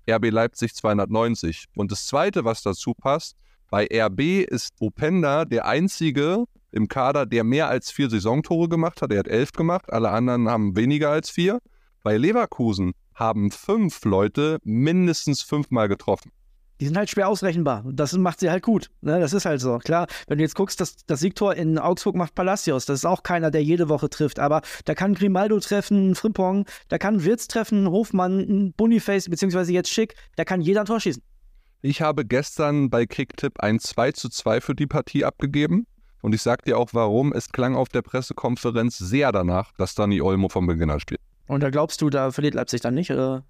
RB 0.07 0.29
Leipzig 0.29 0.75
290. 0.75 1.65
Und 1.75 1.91
das 1.91 2.05
Zweite, 2.05 2.45
was 2.45 2.61
dazu 2.61 2.93
passt, 2.93 3.35
bei 3.71 3.87
RB 3.91 4.45
ist 4.47 4.75
Openda 4.79 5.45
der 5.45 5.65
einzige 5.65 6.45
im 6.71 6.87
Kader, 6.87 7.25
der 7.25 7.43
mehr 7.43 7.69
als 7.69 7.89
vier 7.89 8.07
Saisontore 8.11 8.69
gemacht 8.69 9.01
hat. 9.01 9.11
Er 9.11 9.17
hat 9.19 9.27
elf 9.27 9.51
gemacht, 9.51 9.91
alle 9.91 10.11
anderen 10.11 10.47
haben 10.47 10.75
weniger 10.75 11.09
als 11.09 11.31
vier. 11.31 11.57
Bei 12.03 12.17
Leverkusen 12.17 12.93
haben 13.15 13.49
fünf 13.49 14.05
Leute 14.05 14.59
mindestens 14.63 15.41
fünfmal 15.41 15.87
getroffen. 15.87 16.31
Die 16.79 16.85
sind 16.85 16.97
halt 16.97 17.09
schwer 17.09 17.27
ausrechenbar. 17.27 17.83
Das 17.91 18.13
macht 18.13 18.39
sie 18.39 18.49
halt 18.49 18.63
gut. 18.63 18.89
Ne? 19.01 19.19
Das 19.19 19.33
ist 19.33 19.45
halt 19.45 19.61
so. 19.61 19.79
Klar, 19.79 20.07
wenn 20.27 20.37
du 20.37 20.43
jetzt 20.43 20.55
guckst, 20.55 20.79
das, 20.79 20.97
das 21.07 21.21
Siegtor 21.21 21.55
in 21.55 21.79
Augsburg 21.79 22.15
macht 22.15 22.35
Palacios. 22.35 22.85
Das 22.85 22.99
ist 22.99 23.05
auch 23.05 23.23
keiner, 23.23 23.49
der 23.49 23.63
jede 23.63 23.89
Woche 23.89 24.09
trifft. 24.09 24.39
Aber 24.39 24.61
da 24.85 24.93
kann 24.93 25.15
Grimaldo 25.15 25.59
treffen, 25.59 26.13
Frimpong, 26.13 26.65
da 26.89 26.97
kann 26.97 27.23
Wirtz 27.23 27.47
treffen, 27.47 27.89
Hofmann, 27.89 28.73
Boniface, 28.77 29.29
beziehungsweise 29.29 29.73
jetzt 29.73 29.89
Schick. 29.89 30.15
Da 30.35 30.45
kann 30.45 30.61
jeder 30.61 30.81
ein 30.81 30.85
Tor 30.85 30.99
schießen. 30.99 31.23
Ich 31.81 32.01
habe 32.01 32.25
gestern 32.25 32.89
bei 32.89 33.05
Kicktipp 33.05 33.59
ein 33.59 33.79
2 33.79 34.11
zu 34.11 34.29
2 34.29 34.61
für 34.61 34.75
die 34.75 34.87
Partie 34.87 35.25
abgegeben. 35.25 35.87
Und 36.21 36.33
ich 36.33 36.41
sag 36.41 36.63
dir 36.65 36.77
auch 36.77 36.89
warum. 36.93 37.33
Es 37.33 37.51
klang 37.51 37.75
auf 37.75 37.89
der 37.89 38.01
Pressekonferenz 38.01 38.97
sehr 38.97 39.31
danach, 39.31 39.71
dass 39.77 39.95
Dani 39.95 40.21
Olmo 40.21 40.49
vom 40.49 40.67
Beginn 40.67 40.89
an 40.89 40.99
spielt. 40.99 41.21
Und 41.47 41.61
da 41.63 41.69
glaubst 41.69 42.01
du, 42.01 42.09
da 42.09 42.31
verliert 42.31 42.55
Leipzig 42.55 42.81
dann 42.81 42.93
nicht? 42.93 43.11
Oder? 43.11 43.43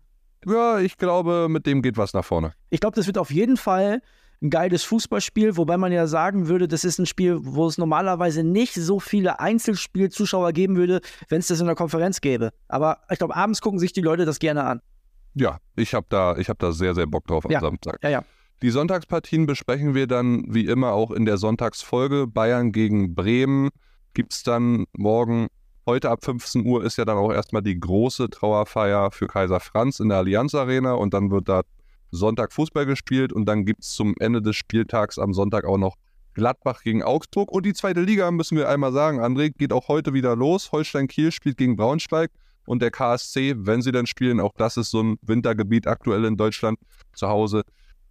Ja, 0.45 0.79
ich 0.79 0.97
glaube, 0.97 1.47
mit 1.49 1.65
dem 1.65 1.81
geht 1.81 1.97
was 1.97 2.13
nach 2.13 2.25
vorne. 2.25 2.53
Ich 2.69 2.79
glaube, 2.79 2.95
das 2.95 3.07
wird 3.07 3.17
auf 3.17 3.31
jeden 3.31 3.57
Fall 3.57 4.01
ein 4.41 4.49
geiles 4.49 4.83
Fußballspiel, 4.83 5.57
wobei 5.57 5.77
man 5.77 5.91
ja 5.91 6.05
sagen 6.05 6.47
würde, 6.47 6.67
das 6.67 6.83
ist 6.83 6.99
ein 6.99 7.05
Spiel, 7.05 7.39
wo 7.41 7.67
es 7.67 7.77
normalerweise 7.77 8.43
nicht 8.43 8.75
so 8.75 8.99
viele 8.99 9.39
Einzelspielzuschauer 9.39 10.53
geben 10.53 10.75
würde, 10.75 11.01
wenn 11.29 11.39
es 11.39 11.47
das 11.47 11.59
in 11.59 11.65
der 11.65 11.75
Konferenz 11.75 12.21
gäbe. 12.21 12.51
Aber 12.67 12.99
ich 13.09 13.17
glaube, 13.17 13.35
abends 13.35 13.61
gucken 13.61 13.79
sich 13.79 13.93
die 13.93 14.01
Leute 14.01 14.25
das 14.25 14.39
gerne 14.39 14.63
an. 14.63 14.81
Ja, 15.33 15.59
ich 15.75 15.93
habe 15.93 16.05
da, 16.09 16.35
hab 16.35 16.59
da 16.59 16.71
sehr, 16.71 16.93
sehr 16.95 17.07
Bock 17.07 17.25
drauf 17.25 17.45
am 17.45 17.51
ja. 17.51 17.59
Samstag. 17.59 17.99
Ja, 18.03 18.09
ja. 18.09 18.23
Die 18.63 18.71
Sonntagspartien 18.71 19.45
besprechen 19.45 19.93
wir 19.93 20.07
dann 20.07 20.45
wie 20.47 20.65
immer 20.65 20.93
auch 20.93 21.11
in 21.11 21.25
der 21.25 21.37
Sonntagsfolge. 21.37 22.25
Bayern 22.25 22.71
gegen 22.71 23.13
Bremen 23.13 23.69
gibt 24.15 24.33
es 24.33 24.43
dann 24.43 24.85
morgen. 24.93 25.47
Heute 25.87 26.09
ab 26.09 26.25
15 26.25 26.65
Uhr 26.65 26.83
ist 26.83 26.97
ja 26.97 27.05
dann 27.05 27.15
auch 27.15 27.31
erstmal 27.31 27.61
die 27.61 27.79
große 27.79 28.29
Trauerfeier 28.29 29.09
für 29.09 29.27
Kaiser 29.27 29.61
Franz 29.61 30.01
in 30.01 30.09
der 30.09 30.17
Allianz 30.17 30.53
Arena 30.53 30.91
und 30.91 31.13
dann 31.13 31.31
wird 31.31 31.47
da 31.47 31.61
Sonntag 32.11 32.51
Fußball 32.51 32.85
gespielt 32.85 33.31
und 33.31 33.45
dann 33.45 33.63
gibt 33.63 33.83
es 33.83 33.91
zum 33.91 34.13
Ende 34.19 34.41
des 34.41 34.57
Spieltags 34.57 35.17
am 35.17 35.33
Sonntag 35.33 35.63
auch 35.63 35.77
noch 35.77 35.95
Gladbach 36.33 36.83
gegen 36.83 37.03
Augsburg. 37.03 37.49
Und 37.53 37.65
die 37.65 37.71
zweite 37.71 38.01
Liga, 38.01 38.29
müssen 38.31 38.57
wir 38.57 38.67
einmal 38.67 38.91
sagen, 38.91 39.21
André, 39.21 39.53
geht 39.57 39.71
auch 39.71 39.87
heute 39.87 40.13
wieder 40.13 40.35
los. 40.35 40.73
Holstein 40.73 41.07
Kiel 41.07 41.31
spielt 41.31 41.55
gegen 41.55 41.77
Braunschweig 41.77 42.31
und 42.65 42.81
der 42.81 42.91
KSC, 42.91 43.55
wenn 43.59 43.81
sie 43.81 43.93
dann 43.93 44.07
spielen, 44.07 44.41
auch 44.41 44.51
das 44.57 44.75
ist 44.75 44.91
so 44.91 45.01
ein 45.01 45.17
Wintergebiet 45.21 45.87
aktuell 45.87 46.25
in 46.25 46.35
Deutschland, 46.35 46.79
zu 47.13 47.29
Hause 47.29 47.63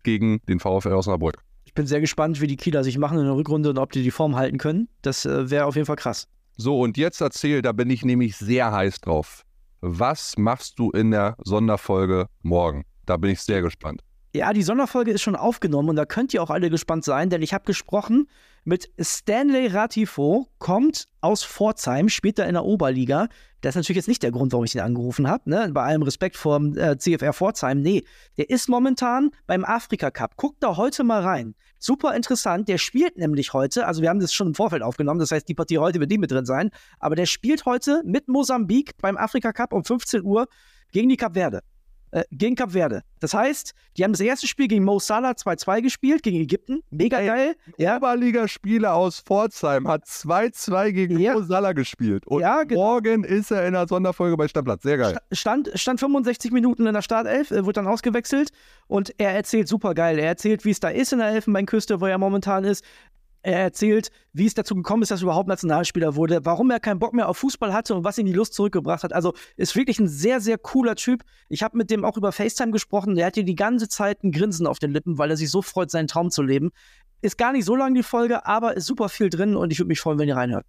gegen 0.02 0.40
den 0.48 0.60
VfL 0.60 0.94
Osnabrück. 0.94 1.44
Ich 1.66 1.74
bin 1.74 1.86
sehr 1.86 2.00
gespannt, 2.00 2.40
wie 2.40 2.46
die 2.46 2.56
Kieler 2.56 2.84
sich 2.84 2.96
machen 2.96 3.18
in 3.18 3.26
der 3.26 3.36
Rückrunde 3.36 3.68
und 3.68 3.76
ob 3.76 3.92
die 3.92 4.02
die 4.02 4.10
Form 4.10 4.34
halten 4.34 4.56
können. 4.56 4.88
Das 5.02 5.26
äh, 5.26 5.50
wäre 5.50 5.66
auf 5.66 5.74
jeden 5.74 5.84
Fall 5.84 5.96
krass. 5.96 6.26
So, 6.56 6.80
und 6.80 6.96
jetzt 6.96 7.20
erzähl, 7.20 7.60
da 7.60 7.72
bin 7.72 7.90
ich 7.90 8.04
nämlich 8.04 8.36
sehr 8.36 8.72
heiß 8.72 9.00
drauf. 9.02 9.42
Was 9.82 10.38
machst 10.38 10.78
du 10.78 10.90
in 10.90 11.10
der 11.10 11.36
Sonderfolge 11.44 12.26
morgen? 12.42 12.84
Da 13.04 13.18
bin 13.18 13.30
ich 13.30 13.40
sehr 13.40 13.60
gespannt. 13.60 14.02
Ja, 14.34 14.52
die 14.52 14.62
Sonderfolge 14.62 15.10
ist 15.10 15.22
schon 15.22 15.36
aufgenommen 15.36 15.90
und 15.90 15.96
da 15.96 16.06
könnt 16.06 16.32
ihr 16.34 16.42
auch 16.42 16.50
alle 16.50 16.70
gespannt 16.70 17.04
sein, 17.04 17.30
denn 17.30 17.42
ich 17.42 17.54
habe 17.54 17.64
gesprochen 17.64 18.28
mit 18.66 18.90
Stanley 19.00 19.68
Ratifo, 19.68 20.48
kommt 20.58 21.08
aus 21.20 21.44
Pforzheim, 21.44 22.08
spielt 22.08 22.38
da 22.38 22.44
in 22.44 22.54
der 22.54 22.64
Oberliga. 22.64 23.28
Das 23.60 23.70
ist 23.70 23.76
natürlich 23.76 23.96
jetzt 23.96 24.08
nicht 24.08 24.24
der 24.24 24.32
Grund, 24.32 24.52
warum 24.52 24.64
ich 24.64 24.74
ihn 24.74 24.80
angerufen 24.80 25.28
habe, 25.28 25.48
ne? 25.48 25.70
bei 25.72 25.84
allem 25.84 26.02
Respekt 26.02 26.36
vor 26.36 26.58
dem 26.58 26.76
äh, 26.76 26.98
CFR 26.98 27.32
Pforzheim. 27.32 27.80
Nee, 27.80 28.04
der 28.36 28.50
ist 28.50 28.68
momentan 28.68 29.30
beim 29.46 29.64
Afrika 29.64 30.10
Cup. 30.10 30.36
Guckt 30.36 30.56
da 30.60 30.76
heute 30.76 31.04
mal 31.04 31.22
rein. 31.22 31.54
Super 31.78 32.16
interessant, 32.16 32.68
der 32.68 32.78
spielt 32.78 33.16
nämlich 33.16 33.52
heute, 33.52 33.86
also 33.86 34.02
wir 34.02 34.08
haben 34.08 34.18
das 34.18 34.34
schon 34.34 34.48
im 34.48 34.54
Vorfeld 34.54 34.82
aufgenommen, 34.82 35.20
das 35.20 35.30
heißt, 35.30 35.48
die 35.48 35.54
Partie 35.54 35.78
heute 35.78 36.00
wird 36.00 36.10
die 36.10 36.18
mit 36.18 36.32
drin 36.32 36.44
sein, 36.44 36.70
aber 36.98 37.14
der 37.14 37.26
spielt 37.26 37.66
heute 37.66 38.02
mit 38.04 38.26
Mosambik 38.26 38.96
beim 39.00 39.16
Afrika 39.16 39.52
Cup 39.52 39.72
um 39.72 39.84
15 39.84 40.24
Uhr 40.24 40.48
gegen 40.90 41.08
die 41.08 41.16
Kap 41.16 41.34
Verde 41.34 41.62
äh, 42.16 42.24
gegen 42.30 42.56
Kap 42.56 42.72
Verde. 42.72 43.02
Das 43.20 43.34
heißt, 43.34 43.74
die 43.96 44.04
haben 44.04 44.12
das 44.12 44.20
erste 44.20 44.46
Spiel 44.46 44.68
gegen 44.68 44.84
Mo 44.84 44.98
Salah 44.98 45.32
2-2 45.32 45.82
gespielt, 45.82 46.22
gegen 46.22 46.38
Ägypten. 46.38 46.80
Mega 46.90 47.18
Ey, 47.18 47.26
geil. 47.26 47.56
Ja. 47.76 47.98
Oberligaspieler 47.98 48.94
aus 48.94 49.20
Pforzheim 49.20 49.86
hat 49.86 50.04
2-2 50.06 50.92
gegen 50.92 51.18
Ja. 51.18 51.34
Mo 51.34 51.42
Salah 51.42 51.72
gespielt. 51.72 52.26
Und 52.26 52.40
Ja, 52.40 52.62
genau. 52.62 52.80
morgen 52.82 53.22
ist 53.24 53.50
er 53.50 53.66
in 53.66 53.74
der 53.74 53.86
Sonderfolge 53.86 54.36
bei 54.38 54.48
Stammplatz. 54.48 54.82
Sehr 54.82 54.96
geil. 54.96 55.18
Stand, 55.32 55.70
stand 55.74 56.00
65 56.00 56.52
Minuten 56.52 56.86
in 56.86 56.94
der 56.94 57.02
Startelf, 57.02 57.50
äh, 57.50 57.64
wurde 57.64 57.74
dann 57.74 57.86
ausgewechselt 57.86 58.50
und 58.86 59.12
er 59.18 59.32
erzählt 59.32 59.68
super 59.68 59.92
geil. 59.94 60.18
Er 60.18 60.28
erzählt, 60.28 60.64
wie 60.64 60.70
es 60.70 60.80
da 60.80 60.88
ist 60.88 61.12
in 61.12 61.18
der 61.18 61.28
Elfenbeinküste, 61.28 62.00
wo 62.00 62.06
er 62.06 62.16
momentan 62.18 62.64
ist. 62.64 62.82
Er 63.46 63.60
erzählt, 63.60 64.10
wie 64.32 64.46
es 64.46 64.54
dazu 64.54 64.74
gekommen 64.74 65.04
ist, 65.04 65.12
dass 65.12 65.20
er 65.20 65.24
überhaupt 65.26 65.46
Nationalspieler 65.46 66.16
wurde, 66.16 66.44
warum 66.44 66.68
er 66.72 66.80
keinen 66.80 66.98
Bock 66.98 67.12
mehr 67.14 67.28
auf 67.28 67.38
Fußball 67.38 67.72
hatte 67.72 67.94
und 67.94 68.02
was 68.02 68.18
ihn 68.18 68.26
die 68.26 68.32
Lust 68.32 68.54
zurückgebracht 68.54 69.04
hat. 69.04 69.12
Also 69.12 69.34
ist 69.56 69.76
wirklich 69.76 70.00
ein 70.00 70.08
sehr, 70.08 70.40
sehr 70.40 70.58
cooler 70.58 70.96
Typ. 70.96 71.22
Ich 71.48 71.62
habe 71.62 71.76
mit 71.76 71.88
dem 71.92 72.04
auch 72.04 72.16
über 72.16 72.32
FaceTime 72.32 72.72
gesprochen. 72.72 73.14
Der 73.14 73.26
hat 73.26 73.36
hier 73.36 73.44
die 73.44 73.54
ganze 73.54 73.88
Zeit 73.88 74.24
ein 74.24 74.32
Grinsen 74.32 74.66
auf 74.66 74.80
den 74.80 74.90
Lippen, 74.90 75.16
weil 75.16 75.30
er 75.30 75.36
sich 75.36 75.48
so 75.48 75.62
freut, 75.62 75.92
seinen 75.92 76.08
Traum 76.08 76.32
zu 76.32 76.42
leben. 76.42 76.72
Ist 77.22 77.38
gar 77.38 77.52
nicht 77.52 77.64
so 77.64 77.76
lang 77.76 77.94
die 77.94 78.02
Folge, 78.02 78.46
aber 78.46 78.76
ist 78.76 78.86
super 78.86 79.08
viel 79.08 79.30
drin 79.30 79.54
und 79.54 79.70
ich 79.70 79.78
würde 79.78 79.90
mich 79.90 80.00
freuen, 80.00 80.18
wenn 80.18 80.26
ihr 80.26 80.36
reinhört. 80.36 80.66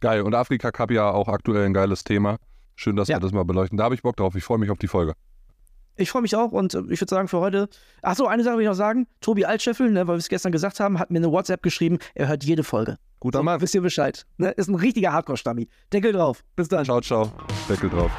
Geil. 0.00 0.22
Und 0.22 0.34
Afrika 0.34 0.72
Cup 0.72 0.90
ja 0.90 1.10
auch 1.10 1.28
aktuell 1.28 1.66
ein 1.66 1.74
geiles 1.74 2.02
Thema. 2.02 2.38
Schön, 2.76 2.96
dass 2.96 3.08
Ja. 3.08 3.16
wir 3.16 3.20
das 3.20 3.32
mal 3.32 3.44
beleuchten. 3.44 3.76
Da 3.76 3.84
habe 3.84 3.94
ich 3.94 4.00
Bock 4.00 4.16
drauf. 4.16 4.34
Ich 4.36 4.44
freue 4.44 4.56
mich 4.56 4.70
auf 4.70 4.78
die 4.78 4.88
Folge. 4.88 5.12
Ich 5.96 6.10
freue 6.10 6.22
mich 6.22 6.34
auch 6.36 6.52
und 6.52 6.74
äh, 6.74 6.82
ich 6.90 7.00
würde 7.00 7.10
sagen, 7.10 7.28
für 7.28 7.40
heute. 7.40 7.68
Achso, 8.02 8.26
eine 8.26 8.42
Sache 8.42 8.56
will 8.56 8.62
ich 8.62 8.68
noch 8.68 8.74
sagen. 8.74 9.06
Tobi 9.20 9.44
Altscheffel, 9.44 9.90
ne, 9.90 10.06
weil 10.06 10.14
wir 10.14 10.18
es 10.18 10.28
gestern 10.28 10.52
gesagt 10.52 10.80
haben, 10.80 10.98
hat 10.98 11.10
mir 11.10 11.18
eine 11.18 11.30
WhatsApp 11.30 11.62
geschrieben. 11.62 11.98
Er 12.14 12.28
hört 12.28 12.44
jede 12.44 12.64
Folge. 12.64 12.96
Guter 13.20 13.40
So, 13.40 13.42
Mann. 13.42 13.60
Wisst 13.60 13.74
ihr 13.74 13.82
Bescheid? 13.82 14.24
Ne? 14.38 14.50
Ist 14.52 14.68
ein 14.68 14.74
richtiger 14.74 15.12
Hardcore-Stammi. 15.12 15.68
Deckel 15.92 16.12
drauf. 16.12 16.42
Bis 16.56 16.68
dann. 16.68 16.84
Ciao, 16.84 17.00
ciao. 17.02 17.30
Deckel 17.68 17.90
drauf. 17.90 18.10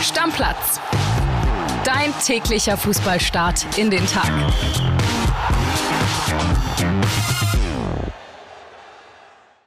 Stammplatz. 0.00 0.80
Dein 1.84 2.12
täglicher 2.24 2.76
Fußballstart 2.76 3.78
in 3.78 3.90
den 3.90 4.06
Tag. 4.06 4.30